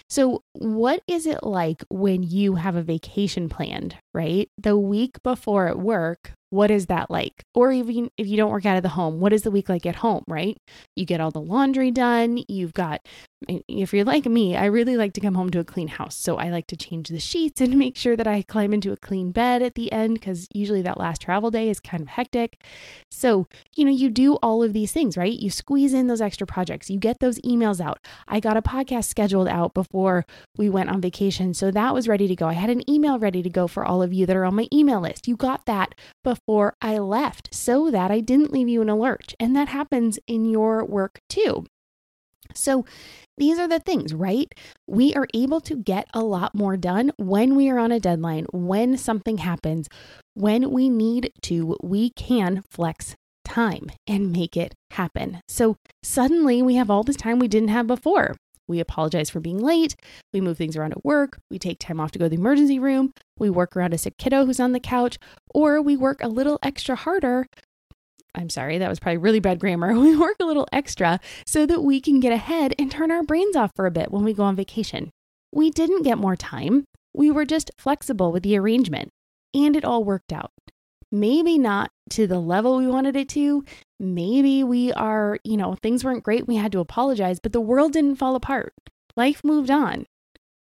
So, 0.09 0.43
what 0.53 1.03
is 1.07 1.27
it 1.27 1.45
like 1.45 1.85
when 1.89 2.23
you 2.23 2.57
have 2.57 2.75
a 2.75 2.83
vacation 2.83 3.49
planned, 3.49 3.97
right? 4.13 4.49
The 4.59 4.77
week 4.77 5.23
before 5.23 5.69
at 5.69 5.79
work, 5.79 6.33
what 6.51 6.71
is 6.71 6.87
that 6.87 7.11
like? 7.11 7.45
Or 7.55 7.71
even 7.73 8.11
if 8.17 8.27
you 8.27 8.37
don't 8.37 8.51
work 8.51 8.67
out 8.67 8.77
of 8.77 8.83
the 8.83 8.91
home, 8.91 9.21
what 9.21 9.33
is 9.33 9.43
the 9.43 9.53
week 9.53 9.69
like 9.69 9.87
at 9.87 9.97
home, 9.97 10.25
right? 10.27 10.59
You 10.97 11.07
get 11.07 11.21
all 11.21 11.31
the 11.31 11.41
laundry 11.41 11.93
done. 11.93 12.43
You've 12.49 12.75
got, 12.75 13.07
if 13.49 13.95
you're 13.95 14.05
like 14.05 14.27
me, 14.27 14.57
I 14.57 14.67
really 14.67 14.97
like 14.97 15.13
to 15.13 15.21
come 15.21 15.37
home 15.37 15.51
to 15.51 15.61
a 15.61 15.65
clean 15.65 15.87
house. 15.87 16.17
So 16.17 16.37
I 16.37 16.51
like 16.51 16.67
to 16.69 16.77
change 16.77 17.09
the 17.09 17.21
sheets 17.21 17.61
and 17.61 17.79
make 17.79 17.97
sure 17.97 18.17
that 18.17 18.27
I 18.27 18.43
climb 18.43 18.75
into 18.75 18.91
a 18.91 18.97
clean 18.97 19.31
bed 19.31 19.63
at 19.63 19.77
the 19.77 19.93
end 19.93 20.15
because 20.15 20.49
usually 20.53 20.83
that 20.83 20.99
last 21.01 21.23
travel 21.23 21.51
day 21.51 21.69
is 21.69 21.81
kind 21.81 22.03
of 22.03 22.09
hectic. 22.09 22.63
So, 23.11 23.47
you 23.75 23.85
know, 23.85 23.91
you 23.91 24.11
do 24.11 24.35
all 24.37 24.63
of 24.63 24.73
these 24.73 24.93
things, 24.93 25.17
right? 25.17 25.33
You 25.33 25.51
squeeze 25.51 25.93
in 25.93 26.07
those 26.07 26.21
extra 26.21 26.47
projects, 26.47 26.91
you 26.91 26.99
get 26.99 27.19
those 27.21 27.39
emails 27.41 27.81
out. 27.81 27.99
I 28.29 28.41
got 28.41 28.57
a 28.57 28.63
podcast 28.63 29.05
scheduled 29.05 29.49
out 29.49 29.75
before 29.75 30.25
we 30.57 30.71
went 30.71 30.91
on 30.91 31.01
vacation. 31.01 31.55
So 31.55 31.71
that 31.71 31.95
was 31.95 32.09
ready 32.09 32.29
to 32.29 32.37
go. 32.37 32.47
I 32.47 32.55
had 32.55 32.71
an 32.71 32.89
email 32.89 33.19
ready 33.19 33.43
to 33.43 33.51
go 33.51 33.67
for 33.67 33.85
all 33.85 34.03
of 34.03 34.13
you 34.13 34.27
that 34.27 34.37
are 34.37 34.45
on 34.45 34.55
my 34.55 34.69
email 34.73 35.01
list. 35.01 35.27
You 35.27 35.37
got 35.37 35.67
that 35.67 35.95
before 36.23 36.75
I 36.81 36.99
left 36.99 37.55
so 37.55 37.91
that 37.91 38.11
I 38.11 38.21
didn't 38.21 38.53
leave 38.53 38.69
you 38.69 38.83
in 38.83 38.89
a 38.89 38.97
lurch. 38.97 39.35
And 39.41 39.57
that 39.57 39.69
happens 39.69 40.19
in 40.27 40.45
your 40.45 40.85
work 40.85 41.21
too. 41.29 41.65
So, 42.55 42.85
these 43.37 43.59
are 43.59 43.69
the 43.69 43.81
things, 43.81 44.13
right? 44.13 44.53
We 44.87 45.15
are 45.15 45.27
able 45.33 45.61
to 45.63 45.77
get 45.77 46.07
a 46.13 46.21
lot 46.21 46.55
more 46.55 46.77
done 46.77 47.13
when 47.17 47.57
we 47.57 47.71
are 47.71 47.79
on 47.79 47.93
a 47.93 48.01
deadline, 48.01 48.47
when 48.53 48.99
something 48.99 49.39
happens, 49.39 49.89
when 50.35 50.71
we 50.71 50.89
need 50.89 51.33
to, 51.43 51.77
we 51.83 52.11
can 52.11 52.63
flex 52.71 53.15
time 53.45 53.91
and 54.07 54.31
make 54.31 54.57
it 54.57 54.75
happen. 54.93 55.41
So, 55.49 55.77
suddenly 56.03 56.63
we 56.63 56.75
have 56.75 56.91
all 56.91 57.03
this 57.03 57.17
time 57.17 57.39
we 57.39 57.49
didn't 57.49 57.69
have 57.69 57.87
before. 57.87 58.37
We 58.71 58.79
apologize 58.79 59.29
for 59.29 59.41
being 59.41 59.59
late. 59.59 59.97
We 60.33 60.41
move 60.41 60.57
things 60.57 60.77
around 60.77 60.93
at 60.93 61.05
work. 61.05 61.41
We 61.51 61.59
take 61.59 61.81
time 61.81 61.99
off 61.99 62.13
to 62.13 62.21
go 62.21 62.27
to 62.27 62.29
the 62.29 62.37
emergency 62.37 62.79
room. 62.79 63.13
We 63.37 63.51
work 63.51 63.77
around 63.77 63.95
a 63.95 63.99
sick 63.99 64.17
kiddo 64.17 64.47
who's 64.47 64.61
on 64.61 64.71
the 64.71 64.79
couch, 64.79 65.19
or 65.53 65.83
we 65.83 65.97
work 65.97 66.23
a 66.23 66.29
little 66.29 66.61
extra 66.63 66.95
harder. 66.95 67.47
I'm 68.35 68.49
sorry, 68.49 68.79
that 68.79 68.89
was 68.89 69.01
probably 69.01 69.19
really 69.19 69.41
bad 69.41 69.61
grammar. 69.61 69.95
We 69.99 70.17
work 70.17 70.37
a 70.41 70.45
little 70.45 70.69
extra 70.73 71.21
so 71.47 71.67
that 71.67 71.83
we 71.83 72.01
can 72.01 72.21
get 72.21 72.33
ahead 72.33 72.75
and 72.79 72.91
turn 72.91 73.11
our 73.11 73.23
brains 73.23 73.57
off 73.57 73.73
for 73.75 73.87
a 73.87 73.91
bit 73.91 74.11
when 74.11 74.25
we 74.25 74.35
go 74.35 74.45
on 74.45 74.57
vacation. 74.57 75.11
We 75.53 75.71
didn't 75.71 76.03
get 76.03 76.19
more 76.19 76.37
time. 76.37 76.85
We 77.15 77.31
were 77.31 77.45
just 77.45 77.71
flexible 77.77 78.31
with 78.33 78.45
the 78.45 78.57
arrangement, 78.57 79.11
and 79.53 79.75
it 79.75 79.85
all 79.85 80.05
worked 80.05 80.33
out 80.33 80.51
maybe 81.13 81.59
not 81.59 81.91
to 82.11 82.27
the 82.27 82.39
level 82.39 82.77
we 82.77 82.87
wanted 82.87 83.17
it 83.17 83.29
to. 83.31 83.65
Maybe 83.99 84.65
we 84.65 84.93
are, 84.93 85.39
you 85.45 85.57
know, 85.57 85.75
things 85.75 86.05
weren't 86.05 86.25
great. 86.25 86.47
We 86.47 86.57
had 86.57 86.73
to 86.73 86.81
apologize, 86.81 87.41
but 87.41 87.53
the 87.53 87.61
world 87.61 87.93
didn't 87.93 88.17
fall 88.17 88.35
apart. 88.35 88.73
Life 89.17 89.43
moved 89.45 89.71
on. 89.71 90.07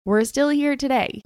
We're 0.04 0.24
still 0.24 0.48
here 0.48 0.76
today. 0.76 1.22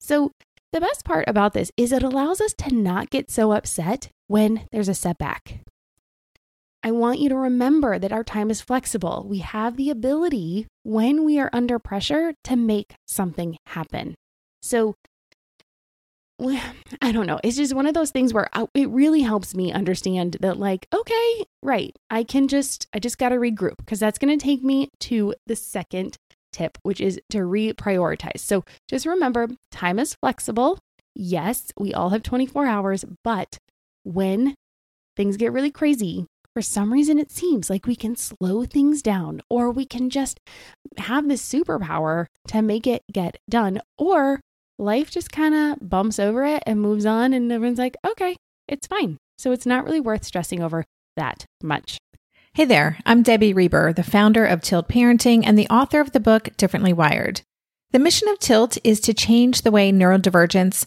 So, 0.00 0.32
the 0.72 0.80
best 0.80 1.04
part 1.04 1.24
about 1.26 1.54
this 1.54 1.70
is 1.76 1.92
it 1.92 2.02
allows 2.02 2.40
us 2.40 2.52
to 2.58 2.74
not 2.74 3.10
get 3.10 3.30
so 3.30 3.52
upset 3.52 4.10
when 4.28 4.66
there's 4.70 4.88
a 4.88 4.94
setback. 4.94 5.60
I 6.82 6.92
want 6.92 7.18
you 7.18 7.28
to 7.30 7.36
remember 7.36 7.98
that 7.98 8.12
our 8.12 8.22
time 8.22 8.50
is 8.50 8.60
flexible. 8.60 9.26
We 9.28 9.38
have 9.38 9.76
the 9.76 9.90
ability, 9.90 10.66
when 10.84 11.24
we 11.24 11.40
are 11.40 11.50
under 11.52 11.78
pressure, 11.80 12.34
to 12.44 12.56
make 12.56 12.94
something 13.06 13.56
happen. 13.66 14.14
So, 14.62 14.94
I 17.02 17.10
don't 17.10 17.26
know. 17.26 17.40
It's 17.42 17.56
just 17.56 17.74
one 17.74 17.86
of 17.86 17.94
those 17.94 18.12
things 18.12 18.32
where 18.32 18.48
I, 18.52 18.66
it 18.74 18.88
really 18.90 19.22
helps 19.22 19.56
me 19.56 19.72
understand 19.72 20.36
that, 20.40 20.58
like, 20.58 20.86
okay, 20.94 21.44
right, 21.64 21.94
I 22.10 22.22
can 22.22 22.46
just, 22.46 22.86
I 22.94 23.00
just 23.00 23.18
got 23.18 23.30
to 23.30 23.36
regroup 23.36 23.78
because 23.78 23.98
that's 23.98 24.18
going 24.18 24.38
to 24.38 24.42
take 24.42 24.62
me 24.62 24.88
to 25.00 25.34
the 25.48 25.56
second 25.56 26.16
tip, 26.52 26.78
which 26.82 27.00
is 27.00 27.20
to 27.30 27.38
reprioritize. 27.38 28.38
So 28.38 28.64
just 28.88 29.04
remember 29.04 29.48
time 29.72 29.98
is 29.98 30.14
flexible. 30.14 30.78
Yes, 31.14 31.72
we 31.76 31.92
all 31.92 32.10
have 32.10 32.22
24 32.22 32.66
hours, 32.66 33.04
but 33.24 33.58
when 34.08 34.54
things 35.16 35.36
get 35.36 35.52
really 35.52 35.70
crazy, 35.70 36.26
for 36.54 36.62
some 36.62 36.92
reason 36.92 37.18
it 37.18 37.30
seems 37.30 37.68
like 37.70 37.86
we 37.86 37.94
can 37.94 38.16
slow 38.16 38.64
things 38.64 39.02
down 39.02 39.40
or 39.48 39.70
we 39.70 39.84
can 39.84 40.10
just 40.10 40.40
have 40.96 41.28
this 41.28 41.46
superpower 41.46 42.26
to 42.48 42.62
make 42.62 42.86
it 42.86 43.02
get 43.12 43.36
done 43.48 43.80
or 43.96 44.40
life 44.78 45.10
just 45.10 45.30
kind 45.30 45.54
of 45.54 45.88
bumps 45.88 46.18
over 46.18 46.44
it 46.44 46.62
and 46.66 46.80
moves 46.80 47.06
on 47.06 47.32
and 47.32 47.52
everyone's 47.52 47.78
like 47.78 47.96
okay 48.06 48.34
it's 48.66 48.86
fine. 48.86 49.16
So 49.38 49.52
it's 49.52 49.66
not 49.66 49.84
really 49.84 50.00
worth 50.00 50.24
stressing 50.24 50.62
over 50.62 50.84
that 51.16 51.44
much. 51.62 51.98
Hey 52.54 52.64
there 52.64 52.98
i'm 53.06 53.22
debbie 53.22 53.52
reber 53.52 53.92
the 53.92 54.02
founder 54.02 54.44
of 54.44 54.62
tilt 54.62 54.88
parenting 54.88 55.42
and 55.44 55.56
the 55.56 55.68
author 55.68 56.00
of 56.00 56.12
the 56.12 56.20
book 56.20 56.56
differently 56.56 56.92
wired. 56.92 57.42
The 57.92 57.98
mission 57.98 58.28
of 58.28 58.38
tilt 58.38 58.78
is 58.82 59.00
to 59.00 59.14
change 59.14 59.62
the 59.62 59.70
way 59.70 59.92
neurodivergence 59.92 60.86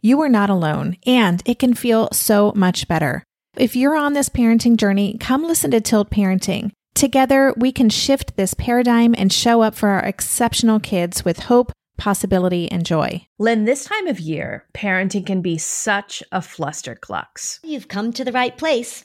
you 0.00 0.20
are 0.20 0.28
not 0.28 0.50
alone, 0.50 0.96
and 1.06 1.42
it 1.44 1.58
can 1.58 1.74
feel 1.74 2.08
so 2.12 2.52
much 2.54 2.88
better. 2.88 3.22
If 3.56 3.74
you're 3.76 3.96
on 3.96 4.12
this 4.12 4.28
parenting 4.28 4.76
journey, 4.76 5.16
come 5.18 5.44
listen 5.44 5.70
to 5.72 5.80
Tilt 5.80 6.10
Parenting. 6.10 6.70
Together, 6.94 7.54
we 7.56 7.72
can 7.72 7.88
shift 7.88 8.36
this 8.36 8.54
paradigm 8.54 9.14
and 9.16 9.32
show 9.32 9.62
up 9.62 9.74
for 9.74 9.88
our 9.90 10.04
exceptional 10.04 10.80
kids 10.80 11.24
with 11.24 11.40
hope, 11.40 11.72
possibility, 11.96 12.70
and 12.70 12.86
joy. 12.86 13.26
Lynn, 13.38 13.64
this 13.64 13.84
time 13.84 14.06
of 14.06 14.20
year, 14.20 14.66
parenting 14.74 15.26
can 15.26 15.42
be 15.42 15.58
such 15.58 16.22
a 16.32 16.40
flusterclux. 16.40 17.58
You've 17.62 17.88
come 17.88 18.12
to 18.14 18.24
the 18.24 18.32
right 18.32 18.56
place. 18.56 19.04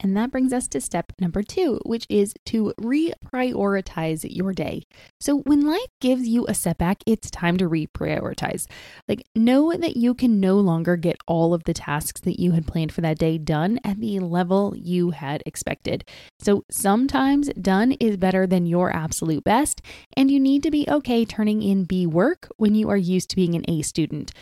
And 0.00 0.16
that 0.16 0.30
brings 0.30 0.52
us 0.52 0.68
to 0.68 0.80
step 0.80 1.12
number 1.20 1.42
two, 1.42 1.80
which 1.86 2.06
is 2.10 2.34
to 2.46 2.74
reprioritize 2.78 4.26
your 4.28 4.52
day. 4.52 4.82
So, 5.20 5.38
when 5.40 5.66
life 5.66 5.88
gives 6.00 6.28
you 6.28 6.46
a 6.46 6.54
setback, 6.54 6.98
it's 7.06 7.30
time 7.30 7.56
to 7.56 7.68
reprioritize. 7.68 8.66
Like, 9.08 9.22
know 9.34 9.72
that 9.72 9.96
you 9.96 10.14
can 10.14 10.38
no 10.38 10.56
longer 10.56 10.96
get 10.96 11.16
all 11.26 11.54
of 11.54 11.64
the 11.64 11.74
tasks 11.74 12.20
that 12.22 12.38
you 12.38 12.52
had 12.52 12.66
planned 12.66 12.92
for 12.92 13.00
that 13.00 13.18
day 13.18 13.38
done 13.38 13.80
at 13.84 13.98
the 14.00 14.20
level 14.20 14.74
you 14.76 15.10
had 15.10 15.42
expected. 15.46 16.04
So, 16.40 16.64
sometimes 16.70 17.48
done 17.54 17.92
is 17.92 18.18
better 18.18 18.46
than 18.46 18.66
your 18.66 18.94
absolute 18.94 19.44
best, 19.44 19.80
and 20.16 20.30
you 20.30 20.38
need 20.38 20.62
to 20.64 20.70
be 20.70 20.86
okay 20.88 21.24
turning 21.24 21.62
in 21.62 21.84
B 21.84 22.06
work 22.06 22.48
when 22.56 22.74
you 22.74 22.90
are 22.90 22.96
used 22.96 23.30
to 23.30 23.36
being 23.36 23.54
an 23.54 23.64
A 23.68 23.82
student. 23.82 24.32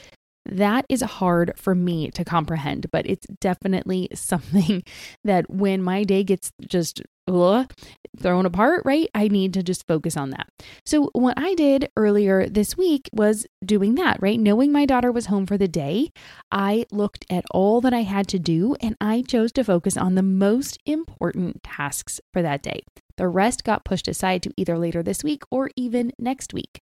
That 0.46 0.84
is 0.88 1.00
hard 1.00 1.52
for 1.56 1.74
me 1.74 2.10
to 2.10 2.24
comprehend, 2.24 2.90
but 2.90 3.06
it's 3.06 3.26
definitely 3.40 4.08
something 4.14 4.82
that 5.24 5.48
when 5.50 5.82
my 5.82 6.04
day 6.04 6.24
gets 6.24 6.52
just 6.68 7.02
ugh, 7.26 7.72
thrown 8.18 8.46
apart, 8.46 8.82
right? 8.84 9.08
I 9.14 9.28
need 9.28 9.54
to 9.54 9.62
just 9.62 9.86
focus 9.86 10.16
on 10.16 10.30
that. 10.30 10.48
So, 10.84 11.10
what 11.12 11.38
I 11.38 11.54
did 11.54 11.88
earlier 11.96 12.48
this 12.48 12.76
week 12.76 13.08
was 13.12 13.46
doing 13.64 13.94
that, 13.96 14.18
right? 14.20 14.38
Knowing 14.38 14.72
my 14.72 14.86
daughter 14.86 15.10
was 15.10 15.26
home 15.26 15.46
for 15.46 15.58
the 15.58 15.68
day, 15.68 16.10
I 16.50 16.86
looked 16.92 17.24
at 17.30 17.44
all 17.50 17.80
that 17.80 17.94
I 17.94 18.02
had 18.02 18.28
to 18.28 18.38
do 18.38 18.76
and 18.80 18.96
I 19.00 19.22
chose 19.22 19.52
to 19.52 19.64
focus 19.64 19.96
on 19.96 20.14
the 20.14 20.22
most 20.22 20.78
important 20.86 21.62
tasks 21.62 22.20
for 22.32 22.42
that 22.42 22.62
day. 22.62 22.82
The 23.16 23.28
rest 23.28 23.64
got 23.64 23.84
pushed 23.84 24.08
aside 24.08 24.42
to 24.42 24.52
either 24.56 24.76
later 24.76 25.02
this 25.02 25.24
week 25.24 25.42
or 25.50 25.70
even 25.76 26.12
next 26.18 26.52
week. 26.52 26.80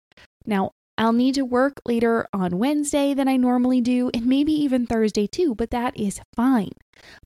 Now, 0.46 0.72
I'll 1.00 1.14
need 1.14 1.36
to 1.36 1.46
work 1.46 1.80
later 1.86 2.28
on 2.30 2.58
Wednesday 2.58 3.14
than 3.14 3.26
I 3.26 3.38
normally 3.38 3.80
do, 3.80 4.10
and 4.12 4.26
maybe 4.26 4.52
even 4.52 4.86
Thursday 4.86 5.26
too, 5.26 5.54
but 5.54 5.70
that 5.70 5.98
is 5.98 6.20
fine. 6.36 6.72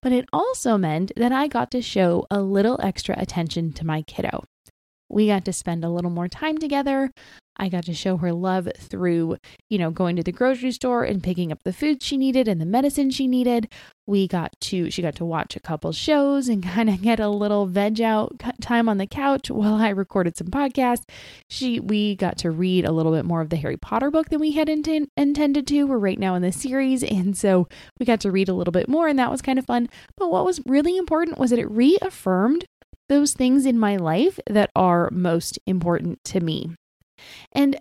But 0.01 0.13
it 0.13 0.27
also 0.33 0.79
meant 0.79 1.11
that 1.17 1.33
I 1.33 1.49
got 1.49 1.73
to 1.73 1.83
show 1.83 2.25
a 2.31 2.41
little 2.41 2.79
extra 2.81 3.19
attention 3.19 3.73
to 3.73 3.85
my 3.85 4.03
kiddo. 4.03 4.45
We 5.09 5.27
got 5.29 5.45
to 5.45 5.53
spend 5.53 5.85
a 5.85 5.91
little 5.91 6.11
more 6.11 6.29
time 6.29 6.59
together. 6.59 7.11
I 7.57 7.69
got 7.69 7.85
to 7.85 7.95
show 7.95 8.17
her 8.17 8.33
love 8.33 8.69
through, 8.77 9.37
you 9.71 9.79
know, 9.79 9.91
going 9.91 10.17
to 10.17 10.23
the 10.23 10.33
grocery 10.33 10.73
store 10.73 11.05
and 11.05 11.23
picking 11.23 11.53
up 11.53 11.63
the 11.63 11.73
food 11.73 12.03
she 12.03 12.17
needed 12.17 12.49
and 12.49 12.61
the 12.61 12.67
medicine 12.67 13.11
she 13.11 13.29
needed. 13.29 13.69
We 14.07 14.27
got 14.27 14.59
to, 14.63 14.91
she 14.91 15.03
got 15.03 15.15
to 15.17 15.25
watch 15.25 15.55
a 15.55 15.61
couple 15.61 15.93
shows 15.93 16.49
and 16.49 16.63
kind 16.65 16.91
of 16.91 17.01
get 17.01 17.21
a 17.21 17.29
little 17.29 17.67
veg 17.67 18.01
out 18.01 18.43
time 18.61 18.89
on 18.89 18.99
the 18.99 19.07
couch 19.07 19.51
while 19.51 19.75
I 19.75 19.91
recorded 19.91 20.37
some 20.37 20.49
podcasts. 20.49 21.05
She, 21.49 21.79
we 21.79 22.17
got 22.17 22.39
to 22.39 22.51
read 22.51 22.85
a 22.85 22.93
little 22.93 23.13
bit 23.13 23.25
more 23.25 23.41
of 23.41 23.51
the 23.51 23.57
Harry 23.57 23.77
Potter 23.77 24.11
book 24.11 24.31
than 24.31 24.41
we 24.41 24.53
had 24.53 24.69
inten- 24.69 25.09
intended 25.17 25.67
to. 25.69 25.85
We're 25.85 25.99
right 25.99 26.19
now 26.19 26.35
in 26.35 26.43
the 26.43 26.53
series. 26.53 27.05
And 27.05 27.37
so 27.37 27.69
we 28.01 28.07
got 28.07 28.21
to 28.21 28.33
read 28.33 28.49
a 28.49 28.55
little 28.55 28.73
bit 28.73 28.89
more 28.89 29.07
and 29.07 29.19
that 29.19 29.31
was 29.31 29.43
kind 29.43 29.59
of 29.59 29.67
fun. 29.67 29.89
But 30.17 30.31
what 30.31 30.45
was 30.45 30.61
really 30.67 30.97
important 30.97 31.39
was 31.39 31.51
that 31.51 31.59
it 31.61 31.71
reaffirmed 31.71 32.65
those 33.09 33.33
things 33.33 33.67
in 33.67 33.79
my 33.79 33.97
life 33.97 34.39
that 34.49 34.71
are 34.75 35.11
most 35.11 35.59
important 35.67 36.23
to 36.25 36.41
me. 36.41 36.75
And 37.53 37.79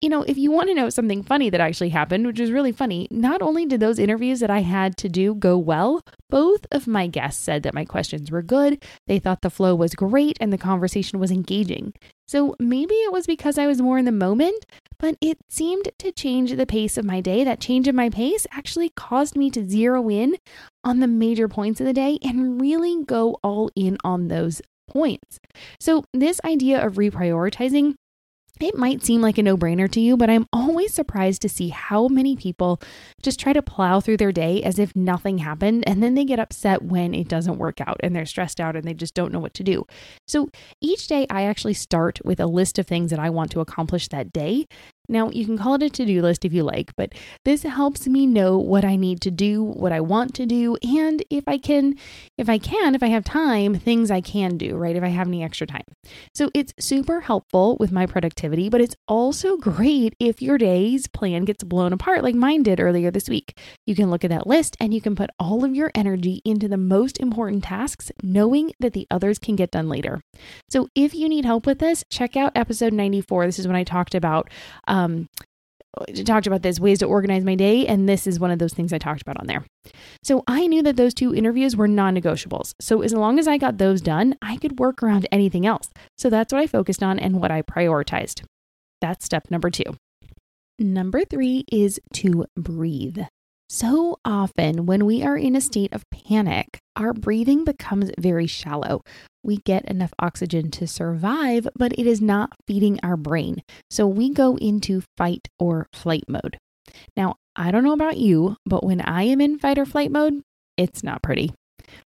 you 0.00 0.08
know, 0.08 0.22
if 0.22 0.38
you 0.38 0.50
want 0.50 0.68
to 0.68 0.74
know 0.74 0.88
something 0.88 1.22
funny 1.22 1.50
that 1.50 1.60
actually 1.60 1.90
happened, 1.90 2.26
which 2.26 2.40
is 2.40 2.50
really 2.50 2.72
funny, 2.72 3.06
not 3.10 3.42
only 3.42 3.66
did 3.66 3.80
those 3.80 3.98
interviews 3.98 4.40
that 4.40 4.50
I 4.50 4.60
had 4.60 4.96
to 4.98 5.10
do 5.10 5.34
go 5.34 5.58
well, 5.58 6.00
both 6.30 6.66
of 6.72 6.86
my 6.86 7.06
guests 7.06 7.42
said 7.42 7.62
that 7.64 7.74
my 7.74 7.84
questions 7.84 8.30
were 8.30 8.40
good. 8.40 8.82
They 9.06 9.18
thought 9.18 9.42
the 9.42 9.50
flow 9.50 9.74
was 9.74 9.94
great 9.94 10.38
and 10.40 10.52
the 10.52 10.58
conversation 10.58 11.18
was 11.18 11.30
engaging. 11.30 11.92
So 12.26 12.56
maybe 12.58 12.94
it 12.94 13.12
was 13.12 13.26
because 13.26 13.58
I 13.58 13.66
was 13.66 13.82
more 13.82 13.98
in 13.98 14.06
the 14.06 14.12
moment, 14.12 14.64
but 15.00 15.16
it 15.20 15.38
seemed 15.48 15.90
to 15.98 16.12
change 16.12 16.52
the 16.52 16.66
pace 16.66 16.96
of 16.96 17.04
my 17.04 17.20
day. 17.20 17.42
That 17.42 17.58
change 17.58 17.88
in 17.88 17.96
my 17.96 18.10
pace 18.10 18.46
actually 18.52 18.90
caused 18.90 19.36
me 19.36 19.50
to 19.50 19.68
zero 19.68 20.08
in 20.08 20.36
on 20.84 21.00
the 21.00 21.08
major 21.08 21.48
points 21.48 21.80
of 21.80 21.86
the 21.86 21.92
day 21.92 22.18
and 22.22 22.60
really 22.60 23.02
go 23.04 23.38
all 23.42 23.70
in 23.74 23.96
on 24.04 24.28
those 24.28 24.62
points. 24.88 25.40
So, 25.78 26.04
this 26.12 26.40
idea 26.44 26.84
of 26.84 26.94
reprioritizing 26.94 27.94
it 28.62 28.76
might 28.76 29.02
seem 29.02 29.20
like 29.20 29.38
a 29.38 29.42
no 29.42 29.56
brainer 29.56 29.90
to 29.90 30.00
you, 30.00 30.16
but 30.16 30.30
I'm 30.30 30.46
always 30.52 30.92
surprised 30.94 31.42
to 31.42 31.48
see 31.48 31.68
how 31.68 32.08
many 32.08 32.36
people 32.36 32.80
just 33.22 33.40
try 33.40 33.52
to 33.52 33.62
plow 33.62 34.00
through 34.00 34.18
their 34.18 34.32
day 34.32 34.62
as 34.62 34.78
if 34.78 34.94
nothing 34.94 35.38
happened. 35.38 35.84
And 35.86 36.02
then 36.02 36.14
they 36.14 36.24
get 36.24 36.38
upset 36.38 36.82
when 36.82 37.14
it 37.14 37.28
doesn't 37.28 37.58
work 37.58 37.80
out 37.80 37.98
and 38.02 38.14
they're 38.14 38.26
stressed 38.26 38.60
out 38.60 38.76
and 38.76 38.84
they 38.84 38.94
just 38.94 39.14
don't 39.14 39.32
know 39.32 39.40
what 39.40 39.54
to 39.54 39.64
do. 39.64 39.86
So 40.26 40.48
each 40.80 41.06
day, 41.06 41.26
I 41.30 41.42
actually 41.44 41.74
start 41.74 42.20
with 42.24 42.40
a 42.40 42.46
list 42.46 42.78
of 42.78 42.86
things 42.86 43.10
that 43.10 43.18
I 43.18 43.30
want 43.30 43.50
to 43.52 43.60
accomplish 43.60 44.08
that 44.08 44.32
day. 44.32 44.66
Now, 45.10 45.28
you 45.30 45.44
can 45.44 45.58
call 45.58 45.74
it 45.74 45.82
a 45.82 45.90
to 45.90 46.06
do 46.06 46.22
list 46.22 46.44
if 46.44 46.52
you 46.52 46.62
like, 46.62 46.94
but 46.96 47.12
this 47.44 47.64
helps 47.64 48.06
me 48.06 48.26
know 48.26 48.56
what 48.58 48.84
I 48.84 48.96
need 48.96 49.20
to 49.22 49.30
do, 49.30 49.62
what 49.62 49.92
I 49.92 50.00
want 50.00 50.34
to 50.36 50.46
do, 50.46 50.76
and 50.82 51.22
if 51.30 51.44
I 51.46 51.58
can, 51.58 51.96
if 52.38 52.48
I 52.48 52.58
can, 52.58 52.94
if 52.94 53.02
I 53.02 53.08
have 53.08 53.24
time, 53.24 53.74
things 53.74 54.10
I 54.10 54.20
can 54.20 54.56
do, 54.56 54.76
right? 54.76 54.96
If 54.96 55.02
I 55.02 55.08
have 55.08 55.26
any 55.26 55.42
extra 55.42 55.66
time. 55.66 55.82
So 56.34 56.50
it's 56.54 56.72
super 56.78 57.22
helpful 57.22 57.76
with 57.80 57.90
my 57.90 58.06
productivity, 58.06 58.68
but 58.68 58.80
it's 58.80 58.96
also 59.08 59.56
great 59.56 60.14
if 60.20 60.40
your 60.40 60.58
day's 60.58 61.08
plan 61.08 61.44
gets 61.44 61.64
blown 61.64 61.92
apart 61.92 62.22
like 62.22 62.34
mine 62.34 62.62
did 62.62 62.78
earlier 62.80 63.10
this 63.10 63.28
week. 63.28 63.58
You 63.86 63.94
can 63.96 64.10
look 64.10 64.24
at 64.24 64.30
that 64.30 64.46
list 64.46 64.76
and 64.78 64.94
you 64.94 65.00
can 65.00 65.16
put 65.16 65.30
all 65.38 65.64
of 65.64 65.74
your 65.74 65.90
energy 65.94 66.40
into 66.44 66.68
the 66.68 66.76
most 66.76 67.18
important 67.18 67.64
tasks, 67.64 68.12
knowing 68.22 68.72
that 68.78 68.92
the 68.92 69.06
others 69.10 69.38
can 69.38 69.56
get 69.56 69.72
done 69.72 69.88
later. 69.88 70.20
So 70.68 70.88
if 70.94 71.14
you 71.14 71.28
need 71.28 71.44
help 71.44 71.66
with 71.66 71.80
this, 71.80 72.04
check 72.10 72.36
out 72.36 72.52
episode 72.54 72.92
94. 72.92 73.46
This 73.46 73.58
is 73.58 73.66
when 73.66 73.76
I 73.76 73.84
talked 73.84 74.14
about. 74.14 74.48
Um, 74.86 74.99
Um, 75.04 75.28
talked 76.24 76.46
about 76.46 76.62
this 76.62 76.78
ways 76.78 77.00
to 77.00 77.06
organize 77.06 77.44
my 77.44 77.54
day 77.54 77.86
and 77.86 78.08
this 78.08 78.26
is 78.26 78.38
one 78.38 78.50
of 78.50 78.58
those 78.58 78.72
things 78.72 78.92
I 78.92 78.98
talked 78.98 79.22
about 79.22 79.38
on 79.40 79.46
there. 79.46 79.64
So 80.22 80.42
I 80.46 80.66
knew 80.66 80.82
that 80.82 80.96
those 80.96 81.14
two 81.14 81.34
interviews 81.34 81.76
were 81.76 81.88
non-negotiables. 81.88 82.74
So 82.80 83.02
as 83.02 83.12
long 83.12 83.38
as 83.38 83.48
I 83.48 83.58
got 83.58 83.78
those 83.78 84.00
done, 84.00 84.36
I 84.40 84.56
could 84.56 84.78
work 84.78 85.02
around 85.02 85.26
anything 85.32 85.66
else. 85.66 85.90
So 86.16 86.30
that's 86.30 86.52
what 86.52 86.62
I 86.62 86.66
focused 86.66 87.02
on 87.02 87.18
and 87.18 87.40
what 87.40 87.50
I 87.50 87.62
prioritized. 87.62 88.44
That's 89.00 89.24
step 89.24 89.50
number 89.50 89.70
2. 89.70 89.82
Number 90.78 91.24
3 91.24 91.64
is 91.72 92.00
to 92.14 92.46
breathe. 92.56 93.20
So 93.72 94.18
often, 94.24 94.84
when 94.84 95.06
we 95.06 95.22
are 95.22 95.36
in 95.36 95.54
a 95.54 95.60
state 95.60 95.92
of 95.92 96.02
panic, 96.10 96.80
our 96.96 97.12
breathing 97.12 97.62
becomes 97.62 98.10
very 98.18 98.48
shallow. 98.48 99.02
We 99.44 99.58
get 99.58 99.84
enough 99.84 100.12
oxygen 100.18 100.72
to 100.72 100.88
survive, 100.88 101.68
but 101.76 101.92
it 101.92 102.04
is 102.04 102.20
not 102.20 102.50
feeding 102.66 102.98
our 103.04 103.16
brain. 103.16 103.62
So 103.88 104.08
we 104.08 104.30
go 104.30 104.56
into 104.56 105.04
fight 105.16 105.46
or 105.60 105.86
flight 105.92 106.24
mode. 106.26 106.58
Now, 107.16 107.36
I 107.54 107.70
don't 107.70 107.84
know 107.84 107.92
about 107.92 108.16
you, 108.16 108.56
but 108.66 108.82
when 108.82 109.00
I 109.00 109.22
am 109.22 109.40
in 109.40 109.56
fight 109.56 109.78
or 109.78 109.86
flight 109.86 110.10
mode, 110.10 110.42
it's 110.76 111.04
not 111.04 111.22
pretty. 111.22 111.52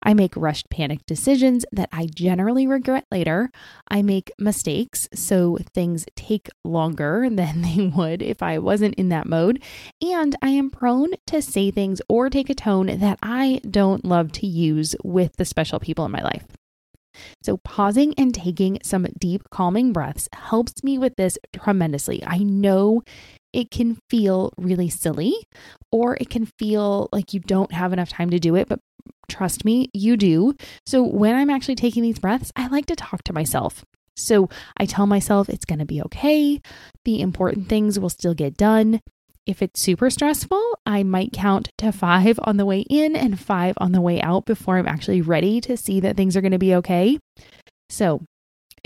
I 0.06 0.14
make 0.14 0.36
rushed 0.36 0.70
panic 0.70 1.04
decisions 1.04 1.66
that 1.72 1.88
I 1.92 2.06
generally 2.06 2.68
regret 2.68 3.06
later. 3.10 3.50
I 3.88 4.02
make 4.02 4.30
mistakes, 4.38 5.08
so 5.12 5.58
things 5.74 6.06
take 6.14 6.48
longer 6.64 7.28
than 7.30 7.62
they 7.62 7.92
would 7.94 8.22
if 8.22 8.40
I 8.40 8.58
wasn't 8.58 8.94
in 8.94 9.08
that 9.08 9.26
mode. 9.26 9.60
And 10.00 10.36
I 10.40 10.50
am 10.50 10.70
prone 10.70 11.10
to 11.26 11.42
say 11.42 11.72
things 11.72 12.00
or 12.08 12.30
take 12.30 12.48
a 12.48 12.54
tone 12.54 12.86
that 12.86 13.18
I 13.20 13.60
don't 13.68 14.04
love 14.04 14.30
to 14.32 14.46
use 14.46 14.94
with 15.02 15.34
the 15.36 15.44
special 15.44 15.80
people 15.80 16.04
in 16.04 16.12
my 16.12 16.22
life. 16.22 16.46
So, 17.42 17.56
pausing 17.58 18.14
and 18.18 18.34
taking 18.34 18.78
some 18.82 19.06
deep, 19.18 19.48
calming 19.50 19.92
breaths 19.92 20.28
helps 20.32 20.84
me 20.84 20.98
with 20.98 21.16
this 21.16 21.38
tremendously. 21.52 22.22
I 22.24 22.38
know 22.38 23.02
it 23.52 23.70
can 23.70 23.98
feel 24.10 24.52
really 24.56 24.88
silly 24.88 25.34
or 25.90 26.16
it 26.20 26.30
can 26.30 26.46
feel 26.58 27.08
like 27.12 27.32
you 27.32 27.40
don't 27.40 27.72
have 27.72 27.92
enough 27.92 28.10
time 28.10 28.30
to 28.30 28.38
do 28.38 28.54
it, 28.54 28.68
but 28.68 28.80
trust 29.28 29.64
me, 29.64 29.90
you 29.92 30.16
do. 30.16 30.54
So 30.84 31.02
when 31.02 31.34
I'm 31.34 31.50
actually 31.50 31.76
taking 31.76 32.02
these 32.02 32.18
breaths, 32.18 32.52
I 32.56 32.68
like 32.68 32.86
to 32.86 32.96
talk 32.96 33.22
to 33.24 33.32
myself. 33.32 33.84
So 34.16 34.48
I 34.76 34.86
tell 34.86 35.06
myself 35.06 35.48
it's 35.48 35.64
going 35.64 35.78
to 35.78 35.84
be 35.84 36.02
okay. 36.02 36.60
The 37.04 37.20
important 37.20 37.68
things 37.68 37.98
will 37.98 38.08
still 38.08 38.34
get 38.34 38.56
done. 38.56 39.00
If 39.46 39.62
it's 39.62 39.80
super 39.80 40.10
stressful, 40.10 40.78
I 40.84 41.04
might 41.04 41.32
count 41.32 41.70
to 41.78 41.92
five 41.92 42.40
on 42.42 42.56
the 42.56 42.66
way 42.66 42.80
in 42.80 43.14
and 43.14 43.38
five 43.38 43.74
on 43.78 43.92
the 43.92 44.00
way 44.00 44.20
out 44.20 44.44
before 44.44 44.76
I'm 44.78 44.88
actually 44.88 45.20
ready 45.20 45.60
to 45.62 45.76
see 45.76 46.00
that 46.00 46.16
things 46.16 46.36
are 46.36 46.40
going 46.40 46.52
to 46.52 46.58
be 46.58 46.74
okay. 46.76 47.18
So 47.88 48.22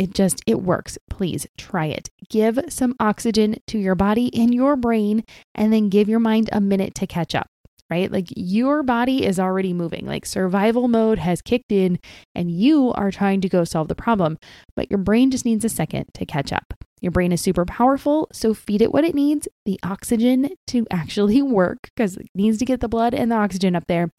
it 0.01 0.15
just 0.15 0.43
it 0.47 0.63
works. 0.63 0.97
Please 1.11 1.47
try 1.59 1.87
it. 1.87 2.09
Give 2.31 2.59
some 2.71 2.95
oxygen 2.99 3.57
to 3.67 3.79
your 3.79 3.95
body 3.95 4.35
and 4.35 4.55
your 4.55 4.75
brain 4.75 5.25
and 5.55 5.73
then 5.73 5.91
give 5.91 6.09
your 6.09 6.19
mind 6.19 6.49
a 6.53 6.61
minute 6.61 6.95
to 6.97 7.07
catch 7.07 7.35
up 7.35 7.49
right? 7.91 8.11
Like 8.11 8.29
your 8.37 8.85
body 8.85 9.27
is 9.27 9.41
already 9.41 9.73
moving, 9.73 10.07
like 10.07 10.25
survival 10.25 10.87
mode 10.87 11.19
has 11.19 11.43
kicked 11.43 11.73
in, 11.73 11.99
and 12.37 12.49
you 12.49 12.93
are 12.93 13.11
trying 13.11 13.41
to 13.41 13.49
go 13.49 13.65
solve 13.65 13.89
the 13.89 13.97
problem, 13.97 14.39
but 14.77 14.89
your 14.89 14.99
brain 14.99 15.33
just 15.33 15.45
needs 15.45 15.65
a 15.65 15.69
second 15.69 16.07
to 16.15 16.25
catch 16.25 16.53
up. 16.53 16.73
Your 17.01 17.11
brain 17.11 17.33
is 17.33 17.41
super 17.41 17.65
powerful, 17.65 18.29
so 18.33 18.55
feed 18.55 18.81
it 18.81 18.93
what 18.93 19.05
it 19.05 19.17
needs 19.17 19.49
the 19.67 19.81
oxygen 19.83 20.51
to 20.69 20.87
actually 20.93 21.43
work 21.43 21.79
because 21.97 22.17
it 22.17 22.29
needs 22.33 22.59
to 22.59 22.65
get 22.65 22.79
the 22.79 22.89
blood 22.89 23.13
and 23.13 23.33
the 23.33 23.37
oxygen 23.37 23.75
up 23.75 23.89
there. 23.89 24.11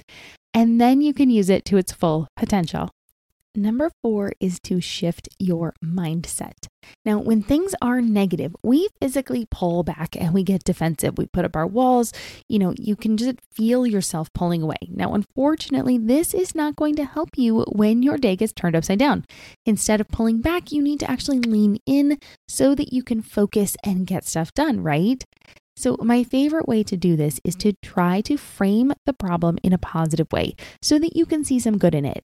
And 0.54 0.82
then 0.82 1.00
you 1.00 1.14
can 1.14 1.30
use 1.30 1.50
it 1.50 1.64
to 1.66 1.78
its 1.78 1.94
full 1.94 2.28
potential. 2.36 2.90
Number 3.54 3.92
four 4.02 4.32
is 4.40 4.62
to 4.62 4.80
shift 4.80 5.28
your 5.38 5.74
mindset. 5.84 6.68
Now, 7.06 7.20
when 7.20 7.42
things 7.42 7.76
are 7.82 8.02
negative, 8.02 8.56
we 8.64 8.88
physically 9.02 9.46
pull 9.52 9.84
back 9.84 10.16
and 10.16 10.34
we 10.34 10.44
get 10.44 10.64
defensive. 10.64 11.18
We 11.18 11.26
put 11.26 11.44
up 11.44 11.56
our 11.56 11.68
walls. 11.68 12.14
You 12.48 12.60
know, 12.60 12.74
you 12.80 12.96
can 12.96 13.18
just 13.18 13.40
feel 13.54 13.86
yourself 13.86 14.32
pulling 14.34 14.62
away. 14.62 14.78
Now, 14.88 15.14
unfortunately, 15.14 15.98
this 15.98 16.34
is 16.34 16.56
not 16.56 16.78
going 16.78 16.96
to 16.96 17.06
help 17.06 17.32
you 17.36 17.66
when 17.72 18.04
your 18.04 18.18
day 18.18 18.38
gets 18.38 18.54
turned 18.54 18.76
upside 18.76 19.00
down. 19.00 19.26
Instead 19.66 20.00
of 20.00 20.08
pulling 20.08 20.42
back, 20.42 20.72
you 20.72 20.82
need 20.82 21.02
to 21.02 21.12
actually 21.12 21.40
lean 21.40 21.78
in 21.86 22.20
so 22.48 22.74
that 22.74 22.94
you 22.94 23.04
can 23.04 23.22
focus 23.22 23.76
and 23.84 24.08
get 24.08 24.26
stuff 24.26 24.54
done, 24.54 24.82
right? 24.82 25.26
So, 25.76 25.98
my 26.02 26.24
favorite 26.24 26.68
way 26.68 26.84
to 26.84 26.98
do 26.98 27.16
this 27.16 27.40
is 27.44 27.56
to 27.58 27.74
try 27.82 28.22
to 28.22 28.38
frame 28.38 28.94
the 29.06 29.14
problem 29.14 29.58
in 29.64 29.74
a 29.74 29.78
positive 29.78 30.28
way 30.32 30.56
so 30.82 31.00
that 31.00 31.16
you 31.16 31.26
can 31.26 31.44
see 31.44 31.60
some 31.60 31.78
good 31.78 31.96
in 31.96 32.06
it. 32.06 32.24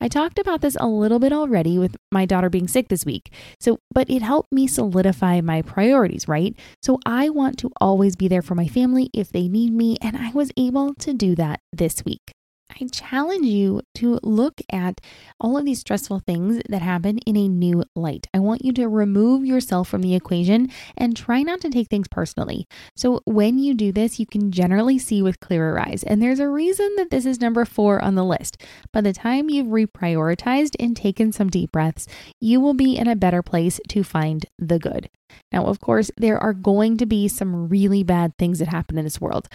I 0.00 0.08
talked 0.08 0.38
about 0.38 0.60
this 0.60 0.76
a 0.80 0.86
little 0.86 1.18
bit 1.18 1.32
already 1.32 1.78
with 1.78 1.96
my 2.10 2.24
daughter 2.24 2.48
being 2.48 2.68
sick 2.68 2.88
this 2.88 3.04
week. 3.04 3.32
So, 3.60 3.78
but 3.92 4.08
it 4.08 4.22
helped 4.22 4.52
me 4.52 4.66
solidify 4.66 5.40
my 5.40 5.62
priorities, 5.62 6.28
right? 6.28 6.54
So, 6.82 6.98
I 7.04 7.28
want 7.28 7.58
to 7.58 7.70
always 7.80 8.16
be 8.16 8.28
there 8.28 8.42
for 8.42 8.54
my 8.54 8.68
family 8.68 9.10
if 9.12 9.30
they 9.30 9.48
need 9.48 9.72
me, 9.72 9.96
and 10.00 10.16
I 10.16 10.30
was 10.30 10.50
able 10.56 10.94
to 10.94 11.12
do 11.12 11.34
that 11.34 11.60
this 11.72 12.04
week. 12.04 12.35
I 12.70 12.86
challenge 12.92 13.46
you 13.46 13.82
to 13.94 14.18
look 14.22 14.60
at 14.70 15.00
all 15.40 15.56
of 15.56 15.64
these 15.64 15.80
stressful 15.80 16.20
things 16.20 16.60
that 16.68 16.82
happen 16.82 17.18
in 17.18 17.36
a 17.36 17.48
new 17.48 17.84
light. 17.94 18.26
I 18.34 18.38
want 18.40 18.64
you 18.64 18.72
to 18.74 18.88
remove 18.88 19.44
yourself 19.44 19.88
from 19.88 20.02
the 20.02 20.14
equation 20.14 20.70
and 20.96 21.16
try 21.16 21.42
not 21.42 21.60
to 21.62 21.70
take 21.70 21.88
things 21.88 22.08
personally. 22.08 22.66
So, 22.94 23.20
when 23.24 23.58
you 23.58 23.74
do 23.74 23.92
this, 23.92 24.18
you 24.18 24.26
can 24.26 24.50
generally 24.50 24.98
see 24.98 25.22
with 25.22 25.40
clearer 25.40 25.80
eyes. 25.80 26.02
And 26.02 26.20
there's 26.20 26.40
a 26.40 26.48
reason 26.48 26.94
that 26.96 27.10
this 27.10 27.24
is 27.24 27.40
number 27.40 27.64
four 27.64 28.02
on 28.02 28.14
the 28.14 28.24
list. 28.24 28.62
By 28.92 29.00
the 29.00 29.12
time 29.12 29.48
you've 29.48 29.68
reprioritized 29.68 30.74
and 30.78 30.96
taken 30.96 31.32
some 31.32 31.48
deep 31.48 31.72
breaths, 31.72 32.06
you 32.40 32.60
will 32.60 32.74
be 32.74 32.96
in 32.96 33.08
a 33.08 33.16
better 33.16 33.42
place 33.42 33.80
to 33.88 34.02
find 34.02 34.44
the 34.58 34.78
good. 34.78 35.08
Now, 35.52 35.66
of 35.66 35.80
course, 35.80 36.10
there 36.16 36.38
are 36.38 36.52
going 36.52 36.96
to 36.98 37.06
be 37.06 37.28
some 37.28 37.68
really 37.68 38.02
bad 38.02 38.36
things 38.38 38.58
that 38.58 38.68
happen 38.68 38.98
in 38.98 39.04
this 39.04 39.20
world. 39.20 39.48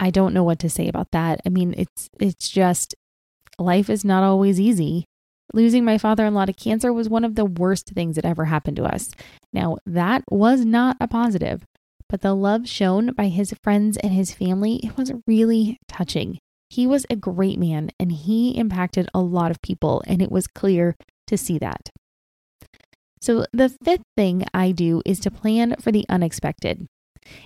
I 0.00 0.10
don't 0.10 0.32
know 0.32 0.42
what 0.42 0.58
to 0.60 0.70
say 0.70 0.88
about 0.88 1.10
that. 1.12 1.40
I 1.44 1.50
mean, 1.50 1.74
it's 1.76 2.08
it's 2.18 2.48
just 2.48 2.94
life 3.58 3.90
is 3.90 4.04
not 4.04 4.24
always 4.24 4.58
easy. 4.58 5.04
Losing 5.52 5.84
my 5.84 5.98
father-in-law 5.98 6.46
to 6.46 6.52
cancer 6.52 6.92
was 6.92 7.08
one 7.08 7.24
of 7.24 7.34
the 7.34 7.44
worst 7.44 7.88
things 7.88 8.16
that 8.16 8.24
ever 8.24 8.46
happened 8.46 8.76
to 8.78 8.84
us. 8.84 9.10
Now, 9.52 9.76
that 9.84 10.24
was 10.30 10.64
not 10.64 10.96
a 11.00 11.08
positive, 11.08 11.64
but 12.08 12.22
the 12.22 12.34
love 12.34 12.68
shown 12.68 13.12
by 13.12 13.28
his 13.28 13.52
friends 13.62 13.96
and 13.98 14.12
his 14.12 14.32
family, 14.32 14.76
it 14.82 14.96
was 14.96 15.12
really 15.26 15.76
touching. 15.88 16.38
He 16.70 16.86
was 16.86 17.04
a 17.10 17.16
great 17.16 17.58
man 17.58 17.90
and 17.98 18.12
he 18.12 18.56
impacted 18.56 19.08
a 19.12 19.20
lot 19.20 19.50
of 19.50 19.60
people, 19.60 20.02
and 20.06 20.22
it 20.22 20.32
was 20.32 20.46
clear 20.46 20.96
to 21.26 21.36
see 21.36 21.58
that. 21.58 21.90
So, 23.20 23.44
the 23.52 23.68
fifth 23.68 24.04
thing 24.16 24.46
I 24.54 24.72
do 24.72 25.02
is 25.04 25.20
to 25.20 25.30
plan 25.30 25.76
for 25.78 25.92
the 25.92 26.06
unexpected. 26.08 26.86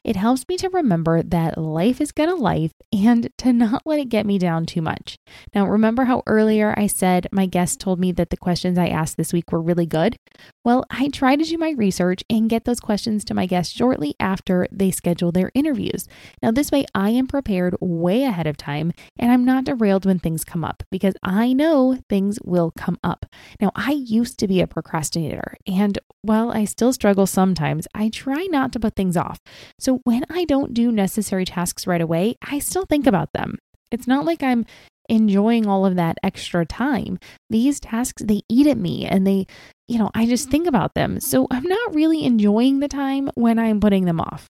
It 0.05 0.17
helps 0.17 0.47
me 0.49 0.57
to 0.59 0.69
remember 0.69 1.23
that 1.23 1.59
life 1.59 2.01
is 2.01 2.13
gonna 2.13 2.35
life 2.35 2.73
and 2.93 3.29
to 3.39 3.53
not 3.53 3.83
let 3.85 3.99
it 3.99 4.09
get 4.09 4.27
me 4.27 4.39
down 4.39 4.67
too 4.67 4.83
much. 4.83 5.17
Now, 5.55 5.67
remember 5.67 6.05
how 6.05 6.23
earlier 6.27 6.75
I 6.77 6.87
said 6.87 7.27
my 7.33 7.47
guest 7.47 7.81
told 7.81 7.99
me 7.99 8.13
that 8.13 8.31
the 8.31 8.37
questions 8.37 8.79
I 8.79 8.89
asked 8.89 9.17
this 9.17 9.33
week 9.33 9.51
were 9.53 9.61
really 9.61 9.87
good? 9.87 10.17
Well, 10.64 10.87
I 10.88 11.09
try 11.09 11.37
to 11.37 11.44
do 11.44 11.59
my 11.59 11.72
research 11.72 12.24
and 12.31 12.48
get 12.48 12.64
those 12.64 12.81
questions 12.81 13.22
to 13.27 13.35
my 13.35 13.44
guests 13.44 13.74
shortly 13.74 14.14
after 14.18 14.66
they 14.72 14.90
schedule 14.90 15.31
their 15.31 15.50
interviews. 15.55 16.09
Now, 16.42 16.53
this 16.53 16.72
way 16.72 16.87
I 16.94 17.11
am 17.11 17.27
prepared 17.27 17.77
way 17.83 18.22
ahead 18.22 18.46
of 18.46 18.57
time 18.57 18.92
and 19.18 19.31
I'm 19.31 19.44
not 19.44 19.64
derailed 19.64 20.07
when 20.07 20.18
things 20.18 20.42
come 20.42 20.64
up 20.64 20.83
because 20.90 21.14
I 21.22 21.53
know 21.53 21.98
things 22.09 22.38
will 22.42 22.72
come 22.79 22.98
up. 23.05 23.27
Now, 23.61 23.72
I 23.74 23.90
used 23.92 24.38
to 24.38 24.48
be 24.48 24.62
a 24.62 24.66
procrastinator, 24.66 25.57
and 25.66 25.98
while 26.22 26.50
I 26.50 26.64
still 26.64 26.92
struggle 26.94 27.27
sometimes, 27.27 27.87
I 27.94 28.09
try 28.09 28.46
not 28.50 28.72
to 28.72 28.81
put 28.81 28.96
things 28.96 29.16
off. 29.16 29.40
So 29.79 30.00
when 30.05 30.24
I 30.31 30.46
don't 30.46 30.72
do 30.72 30.90
necessary 30.90 31.44
tasks 31.44 31.87
right 31.87 32.00
away, 32.00 32.37
I 32.40 32.59
still 32.59 32.87
think 32.87 33.07
about 33.07 33.35
them. 33.35 33.59
It's 33.90 34.07
not 34.07 34.24
like 34.24 34.42
I'm 34.42 34.64
enjoying 35.09 35.67
all 35.67 35.87
of 35.87 35.97
that 35.97 36.19
extra 36.23 36.64
time. 36.64 37.19
These 37.51 37.81
tasks, 37.81 38.23
they 38.25 38.43
eat 38.49 38.67
at 38.67 38.79
me 38.79 39.07
and 39.07 39.27
they, 39.27 39.47
you 39.88 39.99
know, 39.99 40.11
I 40.14 40.27
just 40.27 40.51
think 40.51 40.67
about 40.67 40.95
them. 40.95 41.21
So 41.21 41.47
I'm 41.51 41.64
not 41.64 41.95
really 41.95 42.25
enjoying 42.25 42.81
the 42.81 42.88
time 42.88 43.31
when 43.35 43.59
I'm 43.59 43.81
putting 43.81 44.05
them 44.05 44.21
off. 44.21 44.47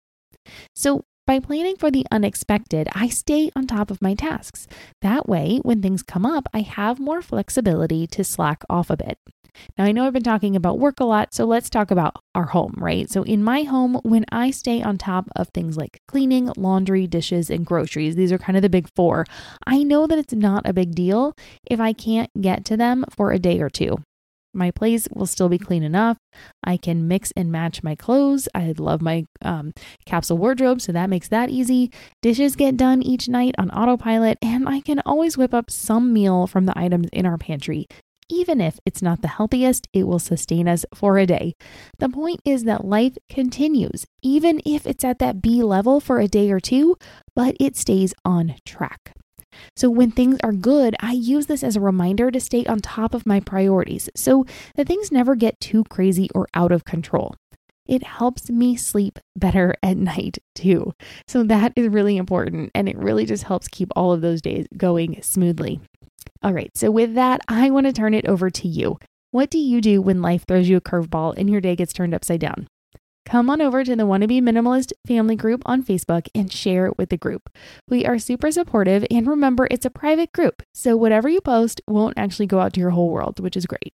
So 0.76 1.04
by 1.28 1.40
planning 1.40 1.78
for 1.78 1.92
the 1.92 2.06
unexpected, 2.12 2.90
I 2.94 3.08
stay 3.08 3.52
on 3.56 3.68
top 3.68 3.92
of 3.92 4.02
my 4.02 4.16
tasks. 4.16 4.68
That 5.02 5.30
way, 5.30 5.60
when 5.64 5.82
things 5.82 6.04
come 6.04 6.26
up, 6.26 6.48
I 6.54 6.62
have 6.62 7.00
more 7.00 7.22
flexibility 7.22 8.08
to 8.08 8.24
slack 8.24 8.64
off 8.70 8.90
a 8.90 8.98
bit. 8.98 9.18
Now, 9.78 9.86
I 9.86 9.92
know 9.92 10.06
I've 10.06 10.14
been 10.14 10.24
talking 10.24 10.56
about 10.56 10.80
work 10.80 11.00
a 11.00 11.06
lot, 11.06 11.34
so 11.34 11.46
let's 11.46 11.70
talk 11.70 11.92
about 11.92 12.16
our 12.36 12.46
home, 12.46 12.74
right? 12.78 13.10
So, 13.10 13.24
in 13.24 13.44
my 13.44 13.64
home, 13.64 14.00
when 14.04 14.26
I 14.32 14.52
stay 14.52 14.82
on 14.82 14.98
top 14.98 15.30
of 15.36 15.50
things 15.50 15.78
like 15.78 16.00
cleaning, 16.08 16.52
laundry, 16.58 17.08
dishes, 17.08 17.50
and 17.50 17.66
groceries, 17.66 18.16
these 18.16 18.32
are 18.32 18.38
kind 18.38 18.58
of 18.58 18.62
the 18.62 18.70
big 18.70 18.88
four, 18.96 19.26
I 19.66 19.84
know 19.84 20.08
that 20.08 20.20
it's 20.20 20.34
not 20.34 20.68
a 20.68 20.74
big 20.74 20.96
deal 20.96 21.34
if 21.70 21.80
I 21.80 21.94
can't 21.94 22.30
get 22.40 22.66
to 22.66 22.78
them 22.78 23.06
for 23.16 23.32
a 23.32 23.40
day 23.40 23.60
or 23.60 23.70
two. 23.70 23.98
My 24.54 24.70
place 24.70 25.08
will 25.14 25.28
still 25.28 25.48
be 25.48 25.58
clean 25.58 25.82
enough. 25.82 26.18
I 26.62 26.76
can 26.76 27.08
mix 27.08 27.32
and 27.38 27.52
match 27.52 27.84
my 27.84 27.96
clothes. 27.96 28.50
I 28.54 28.74
love 28.78 29.02
my 29.02 29.26
um, 29.42 29.72
capsule 30.06 30.38
wardrobe, 30.38 30.82
so 30.82 30.92
that 30.92 31.10
makes 31.10 31.30
that 31.30 31.50
easy. 31.50 31.90
Dishes 32.22 32.58
get 32.58 32.76
done 32.76 33.02
each 33.02 33.30
night 33.30 33.56
on 33.58 33.72
autopilot, 33.72 34.38
and 34.42 34.68
I 34.68 34.82
can 34.82 35.02
always 35.06 35.38
whip 35.38 35.54
up 35.54 35.72
some 35.72 36.12
meal 36.12 36.48
from 36.48 36.66
the 36.66 36.78
items 36.78 37.08
in 37.14 37.26
our 37.26 37.38
pantry 37.38 37.88
even 38.32 38.62
if 38.62 38.80
it's 38.86 39.02
not 39.02 39.22
the 39.22 39.28
healthiest, 39.28 39.88
it 39.94 40.08
will 40.08 40.20
sustain 40.20 40.68
us 40.68 40.86
for 40.96 41.18
a 41.18 41.26
day. 41.26 41.54
The 42.00 42.10
point 42.10 42.40
is 42.46 42.64
that 42.64 42.86
life 42.86 43.18
continues, 43.30 44.08
even 44.24 44.62
if 44.66 44.88
it's 44.88 45.04
at 45.04 45.20
that 45.20 45.42
B 45.42 45.62
level 45.62 46.00
for 46.00 46.20
a 46.20 46.28
day 46.28 46.50
or 46.50 46.60
two, 46.60 46.96
but 47.36 47.56
it 47.60 47.76
stays 47.76 48.14
on 48.24 48.56
track. 48.66 49.14
So, 49.76 49.90
when 49.90 50.12
things 50.12 50.38
are 50.44 50.54
good, 50.54 50.96
I 51.02 51.12
use 51.12 51.48
this 51.48 51.62
as 51.62 51.76
a 51.76 51.82
reminder 51.82 52.32
to 52.32 52.40
stay 52.40 52.66
on 52.66 52.80
top 52.80 53.14
of 53.14 53.26
my 53.26 53.42
priorities 53.42 54.10
so 54.16 54.46
that 54.76 54.88
things 54.88 55.12
never 55.12 55.36
get 55.36 55.60
too 55.60 55.84
crazy 55.90 56.30
or 56.34 56.48
out 56.54 56.72
of 56.72 56.86
control. 56.86 57.36
It 57.86 58.04
helps 58.04 58.50
me 58.50 58.78
sleep 58.78 59.20
better 59.36 59.76
at 59.84 59.98
night 59.98 60.38
too. 60.56 60.94
So, 61.28 61.44
that 61.44 61.74
is 61.76 61.90
really 61.90 62.16
important 62.16 62.72
and 62.74 62.88
it 62.88 62.98
really 62.98 63.26
just 63.26 63.44
helps 63.44 63.68
keep 63.68 63.90
all 63.94 64.14
of 64.14 64.22
those 64.22 64.42
days 64.42 64.68
going 64.78 65.22
smoothly. 65.22 65.82
All 66.44 66.54
right, 66.54 66.72
so 66.76 66.90
with 66.90 67.14
that, 67.14 67.42
I 67.48 67.70
want 67.70 67.86
to 67.86 67.94
turn 67.94 68.16
it 68.16 68.26
over 68.26 68.50
to 68.50 68.68
you. 68.68 68.98
What 69.30 69.52
do 69.52 69.60
you 69.60 69.80
do 69.80 70.02
when 70.02 70.24
life 70.24 70.44
throws 70.48 70.68
you 70.68 70.76
a 70.78 70.82
curveball 70.82 71.38
and 71.38 71.48
your 71.48 71.62
day 71.62 71.76
gets 71.76 71.94
turned 71.94 72.16
upside 72.16 72.40
down? 72.40 72.68
Come 73.28 73.50
on 73.52 73.62
over 73.62 73.84
to 73.84 73.96
the 73.96 74.08
Wannabe 74.08 74.42
Minimalist 74.42 74.92
family 75.08 75.36
group 75.36 75.62
on 75.68 75.84
Facebook 75.84 76.28
and 76.34 76.52
share 76.52 76.88
it 76.88 76.98
with 76.98 77.10
the 77.10 77.18
group. 77.18 77.50
We 77.88 78.08
are 78.08 78.18
super 78.18 78.52
supportive, 78.52 79.06
and 79.12 79.28
remember, 79.28 79.68
it's 79.70 79.86
a 79.86 79.92
private 79.92 80.32
group, 80.32 80.64
so 80.74 80.98
whatever 80.98 81.30
you 81.30 81.42
post 81.42 81.80
won't 81.88 82.18
actually 82.18 82.48
go 82.48 82.60
out 82.60 82.74
to 82.74 82.80
your 82.80 82.90
whole 82.90 83.12
world, 83.12 83.40
which 83.40 83.56
is 83.56 83.68
great. 83.68 83.94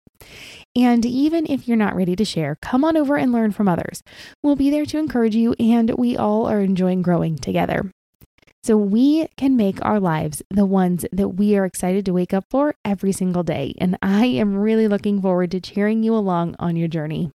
And 0.73 1.05
even 1.05 1.45
if 1.51 1.67
you're 1.67 1.75
not 1.75 1.95
ready 1.95 2.15
to 2.15 2.23
share, 2.23 2.57
come 2.61 2.85
on 2.85 2.95
over 2.95 3.17
and 3.17 3.33
learn 3.33 3.51
from 3.51 3.67
others. 3.67 4.01
We'll 4.41 4.55
be 4.55 4.69
there 4.69 4.85
to 4.85 4.97
encourage 4.97 5.35
you, 5.35 5.53
and 5.59 5.91
we 5.97 6.15
all 6.15 6.47
are 6.47 6.61
enjoying 6.61 7.01
growing 7.01 7.37
together. 7.37 7.91
So 8.67 8.75
we 8.75 9.29
can 9.37 9.55
make 9.55 9.77
our 9.85 9.97
lives 9.97 10.43
the 10.49 10.65
ones 10.65 11.05
that 11.13 11.29
we 11.29 11.55
are 11.55 11.63
excited 11.63 12.03
to 12.03 12.11
wake 12.11 12.33
up 12.33 12.43
for 12.49 12.75
every 12.83 13.13
single 13.13 13.41
day. 13.41 13.73
And 13.77 13.97
I 14.01 14.25
am 14.25 14.57
really 14.57 14.89
looking 14.89 15.21
forward 15.21 15.51
to 15.51 15.61
cheering 15.61 16.03
you 16.03 16.13
along 16.13 16.57
on 16.59 16.75
your 16.75 16.89
journey. 16.89 17.31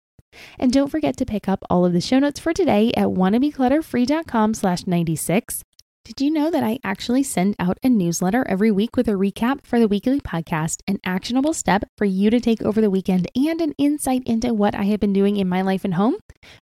And 0.59 0.73
don't 0.73 0.89
forget 0.89 1.15
to 1.15 1.25
pick 1.25 1.47
up 1.47 1.63
all 1.69 1.85
of 1.85 1.93
the 1.93 2.01
show 2.01 2.19
notes 2.19 2.41
for 2.41 2.51
today 2.51 2.91
at 2.97 3.07
wannabeclutterfree.com 3.07 4.53
slash 4.55 4.85
96. 4.85 5.63
Did 6.03 6.19
you 6.19 6.31
know 6.31 6.49
that 6.49 6.63
I 6.63 6.79
actually 6.83 7.21
send 7.21 7.55
out 7.59 7.77
a 7.83 7.89
newsletter 7.89 8.43
every 8.49 8.71
week 8.71 8.97
with 8.97 9.07
a 9.07 9.11
recap 9.11 9.63
for 9.63 9.79
the 9.79 9.87
weekly 9.87 10.19
podcast, 10.19 10.77
an 10.87 10.97
actionable 11.05 11.53
step 11.53 11.83
for 11.95 12.05
you 12.05 12.31
to 12.31 12.39
take 12.39 12.63
over 12.63 12.81
the 12.81 12.89
weekend, 12.89 13.29
and 13.35 13.61
an 13.61 13.75
insight 13.77 14.23
into 14.25 14.51
what 14.51 14.73
I 14.73 14.85
have 14.85 14.99
been 14.99 15.13
doing 15.13 15.37
in 15.37 15.47
my 15.47 15.61
life 15.61 15.85
and 15.85 15.93
home? 15.93 16.15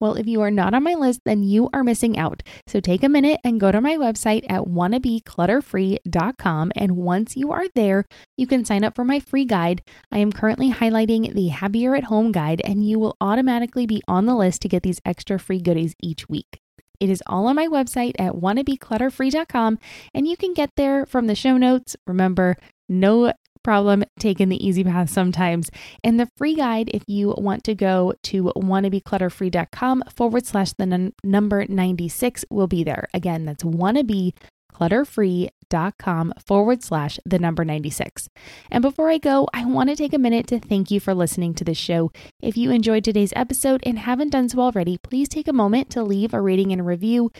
Well, 0.00 0.14
if 0.14 0.28
you 0.28 0.40
are 0.42 0.52
not 0.52 0.72
on 0.72 0.84
my 0.84 0.94
list, 0.94 1.18
then 1.24 1.42
you 1.42 1.68
are 1.74 1.82
missing 1.82 2.16
out. 2.16 2.44
So 2.68 2.78
take 2.78 3.02
a 3.02 3.08
minute 3.08 3.40
and 3.42 3.58
go 3.58 3.72
to 3.72 3.80
my 3.80 3.96
website 3.96 4.44
at 4.48 4.66
wannabeclutterfree.com. 4.66 6.72
And 6.76 6.92
once 6.92 7.36
you 7.36 7.50
are 7.50 7.66
there, 7.74 8.04
you 8.36 8.46
can 8.46 8.64
sign 8.64 8.84
up 8.84 8.94
for 8.94 9.04
my 9.04 9.18
free 9.18 9.46
guide. 9.46 9.82
I 10.12 10.18
am 10.18 10.30
currently 10.30 10.70
highlighting 10.70 11.34
the 11.34 11.48
Happier 11.48 11.96
at 11.96 12.04
Home 12.04 12.30
guide, 12.30 12.62
and 12.64 12.88
you 12.88 13.00
will 13.00 13.16
automatically 13.20 13.86
be 13.86 14.00
on 14.06 14.26
the 14.26 14.36
list 14.36 14.62
to 14.62 14.68
get 14.68 14.84
these 14.84 15.00
extra 15.04 15.40
free 15.40 15.60
goodies 15.60 15.96
each 16.00 16.28
week. 16.28 16.60
It 17.00 17.10
is 17.10 17.22
all 17.26 17.46
on 17.46 17.56
my 17.56 17.66
website 17.66 18.14
at 18.18 18.34
wannabeclutterfree.com, 18.34 19.78
and 20.14 20.28
you 20.28 20.36
can 20.36 20.54
get 20.54 20.70
there 20.76 21.06
from 21.06 21.26
the 21.26 21.34
show 21.34 21.56
notes. 21.56 21.96
Remember, 22.06 22.56
no 22.88 23.32
problem 23.64 24.04
taking 24.18 24.50
the 24.50 24.64
easy 24.64 24.84
path 24.84 25.10
sometimes. 25.10 25.70
And 26.04 26.20
the 26.20 26.28
free 26.36 26.54
guide, 26.54 26.90
if 26.94 27.02
you 27.08 27.34
want 27.36 27.64
to 27.64 27.74
go 27.74 28.14
to 28.24 28.52
wannabeclutterfree.com 28.54 30.04
forward 30.14 30.46
slash 30.46 30.72
the 30.74 30.84
n- 30.84 31.12
number 31.24 31.64
96, 31.66 32.44
will 32.50 32.68
be 32.68 32.84
there. 32.84 33.08
Again, 33.12 33.46
that's 33.46 33.64
wannabe 33.64 34.34
clutterfree.com 34.74 36.34
forward 36.44 36.82
slash 36.82 37.18
the 37.24 37.38
number 37.38 37.64
96. 37.64 38.28
And 38.70 38.82
before 38.82 39.10
I 39.10 39.18
go, 39.18 39.48
I 39.54 39.64
want 39.64 39.90
to 39.90 39.96
take 39.96 40.12
a 40.12 40.18
minute 40.18 40.46
to 40.48 40.58
thank 40.58 40.90
you 40.90 41.00
for 41.00 41.14
listening 41.14 41.54
to 41.54 41.64
this 41.64 41.78
show. 41.78 42.12
If 42.42 42.56
you 42.56 42.70
enjoyed 42.70 43.04
today's 43.04 43.32
episode 43.36 43.82
and 43.86 43.98
haven't 43.98 44.30
done 44.30 44.48
so 44.48 44.60
already, 44.60 44.98
please 44.98 45.28
take 45.28 45.48
a 45.48 45.52
moment 45.52 45.90
to 45.90 46.02
leave 46.02 46.34
a 46.34 46.40
rating 46.40 46.72
and 46.72 46.80
a 46.80 46.84
review 46.84 47.30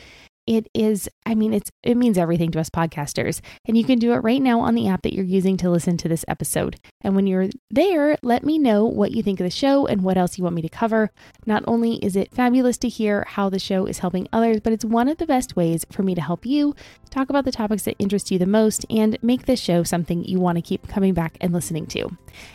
it 0.46 0.68
is 0.74 1.09
i 1.26 1.35
mean 1.35 1.54
it's 1.54 1.70
it 1.83 1.96
means 1.96 2.18
everything 2.18 2.50
to 2.50 2.61
us 2.61 2.70
podcasters. 2.70 3.40
And 3.66 3.76
you 3.76 3.85
can 3.85 3.98
do 3.98 4.12
it 4.12 4.18
right 4.18 4.40
now 4.40 4.61
on 4.61 4.74
the 4.74 4.88
app 4.88 5.02
that 5.02 5.12
you're 5.12 5.24
using 5.24 5.57
to 5.59 5.70
listen 5.70 5.96
to 5.98 6.09
this 6.09 6.24
episode. 6.28 6.76
And 7.02 7.14
when 7.14 7.26
you're 7.26 7.48
there 7.70 8.16
let 8.22 8.44
me 8.44 8.59
know 8.59 8.85
what 8.85 9.12
you 9.12 9.22
think 9.22 9.40
of 9.40 9.44
the 9.44 9.50
show 9.50 9.87
and 9.87 10.02
what 10.02 10.16
else 10.16 10.38
you 10.38 10.44
want 10.44 10.57
me 10.57 10.62
to 10.62 10.68
cover. 10.68 11.11
Not 11.46 11.62
only 11.66 11.96
is 11.96 12.16
it 12.16 12.35
fabulous 12.35 12.78
to 12.78 12.88
hear 12.88 13.24
how 13.28 13.48
the 13.50 13.59
show 13.59 13.87
is 13.87 13.98
helping 13.98 14.28
others 14.33 14.61
but 14.61 14.72
it's 14.72 14.85
one 14.85 15.09
of 15.09 15.18
the 15.18 15.26
best 15.26 15.57
ways 15.57 15.85
for 15.90 16.02
me 16.02 16.14
to 16.14 16.20
help 16.20 16.46
you 16.46 16.74
talk 17.11 17.30
about 17.30 17.44
the 17.44 17.52
topics 17.52 17.85
that 17.85 17.96
interest 17.98 18.30
you 18.30 18.38
the 18.38 18.46
most 18.46 18.85
and 18.90 19.18
make 19.22 19.46
this 19.46 19.61
show 19.61 19.83
something 19.83 20.24
you 20.24 20.40
want 20.40 20.57
to 20.57 20.62
keep 20.62 20.88
coming 20.88 21.14
back 21.14 21.37
and 21.40 21.52
listening 21.52 21.87
to. 21.87 22.09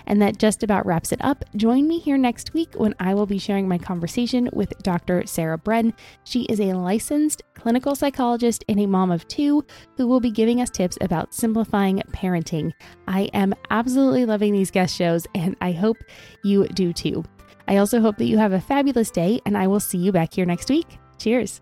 And 0.06 0.22
that 0.22 0.40
just 0.40 0.64
about 0.64 0.86
wraps 0.86 1.12
it 1.12 1.24
up. 1.24 1.46
Join 1.56 1.88
me 1.88 2.00
here 2.00 2.18
next 2.18 2.54
week 2.54 2.74
when 2.76 2.94
i 3.00 3.14
will 3.14 3.26
be 3.26 3.38
sharing 3.38 3.68
my 3.68 3.78
conversation 3.78 4.50
with 4.54 4.74
dr 4.84 5.26
sarah 5.26 5.58
bren 5.58 5.94
she 6.24 6.44
is 6.44 6.60
a 6.60 6.74
licensed 6.74 7.42
clinical 7.80 7.96
psychologist 7.96 8.66
and 8.68 8.78
a 8.82 8.86
mom 8.86 9.10
of 9.10 9.26
two 9.30 9.64
who 9.96 10.06
will 10.06 10.20
be 10.20 10.32
giving 10.32 10.60
us 10.60 10.70
tips 10.70 10.98
about 11.00 11.34
simplifying 11.34 12.04
parenting. 12.12 12.74
I 13.08 13.30
am 13.34 13.54
absolutely 13.70 14.26
loving 14.26 14.52
these 14.52 14.70
guest 14.70 14.94
shows, 14.94 15.26
and 15.34 15.56
I 15.62 15.72
hope 15.72 15.96
you 16.44 16.68
do 16.68 16.92
too. 16.92 17.24
I 17.70 17.78
also 17.78 18.02
hope 18.02 18.18
that 18.18 18.26
you 18.26 18.38
have 18.38 18.52
a 18.52 18.60
fabulous 18.60 19.12
day, 19.12 19.40
and 19.46 19.58
I 19.58 19.68
will 19.68 19.80
see 19.80 19.98
you 19.98 20.12
back 20.12 20.34
here 20.34 20.46
next 20.46 20.70
week. 20.70 20.88
Cheers. 21.20 21.62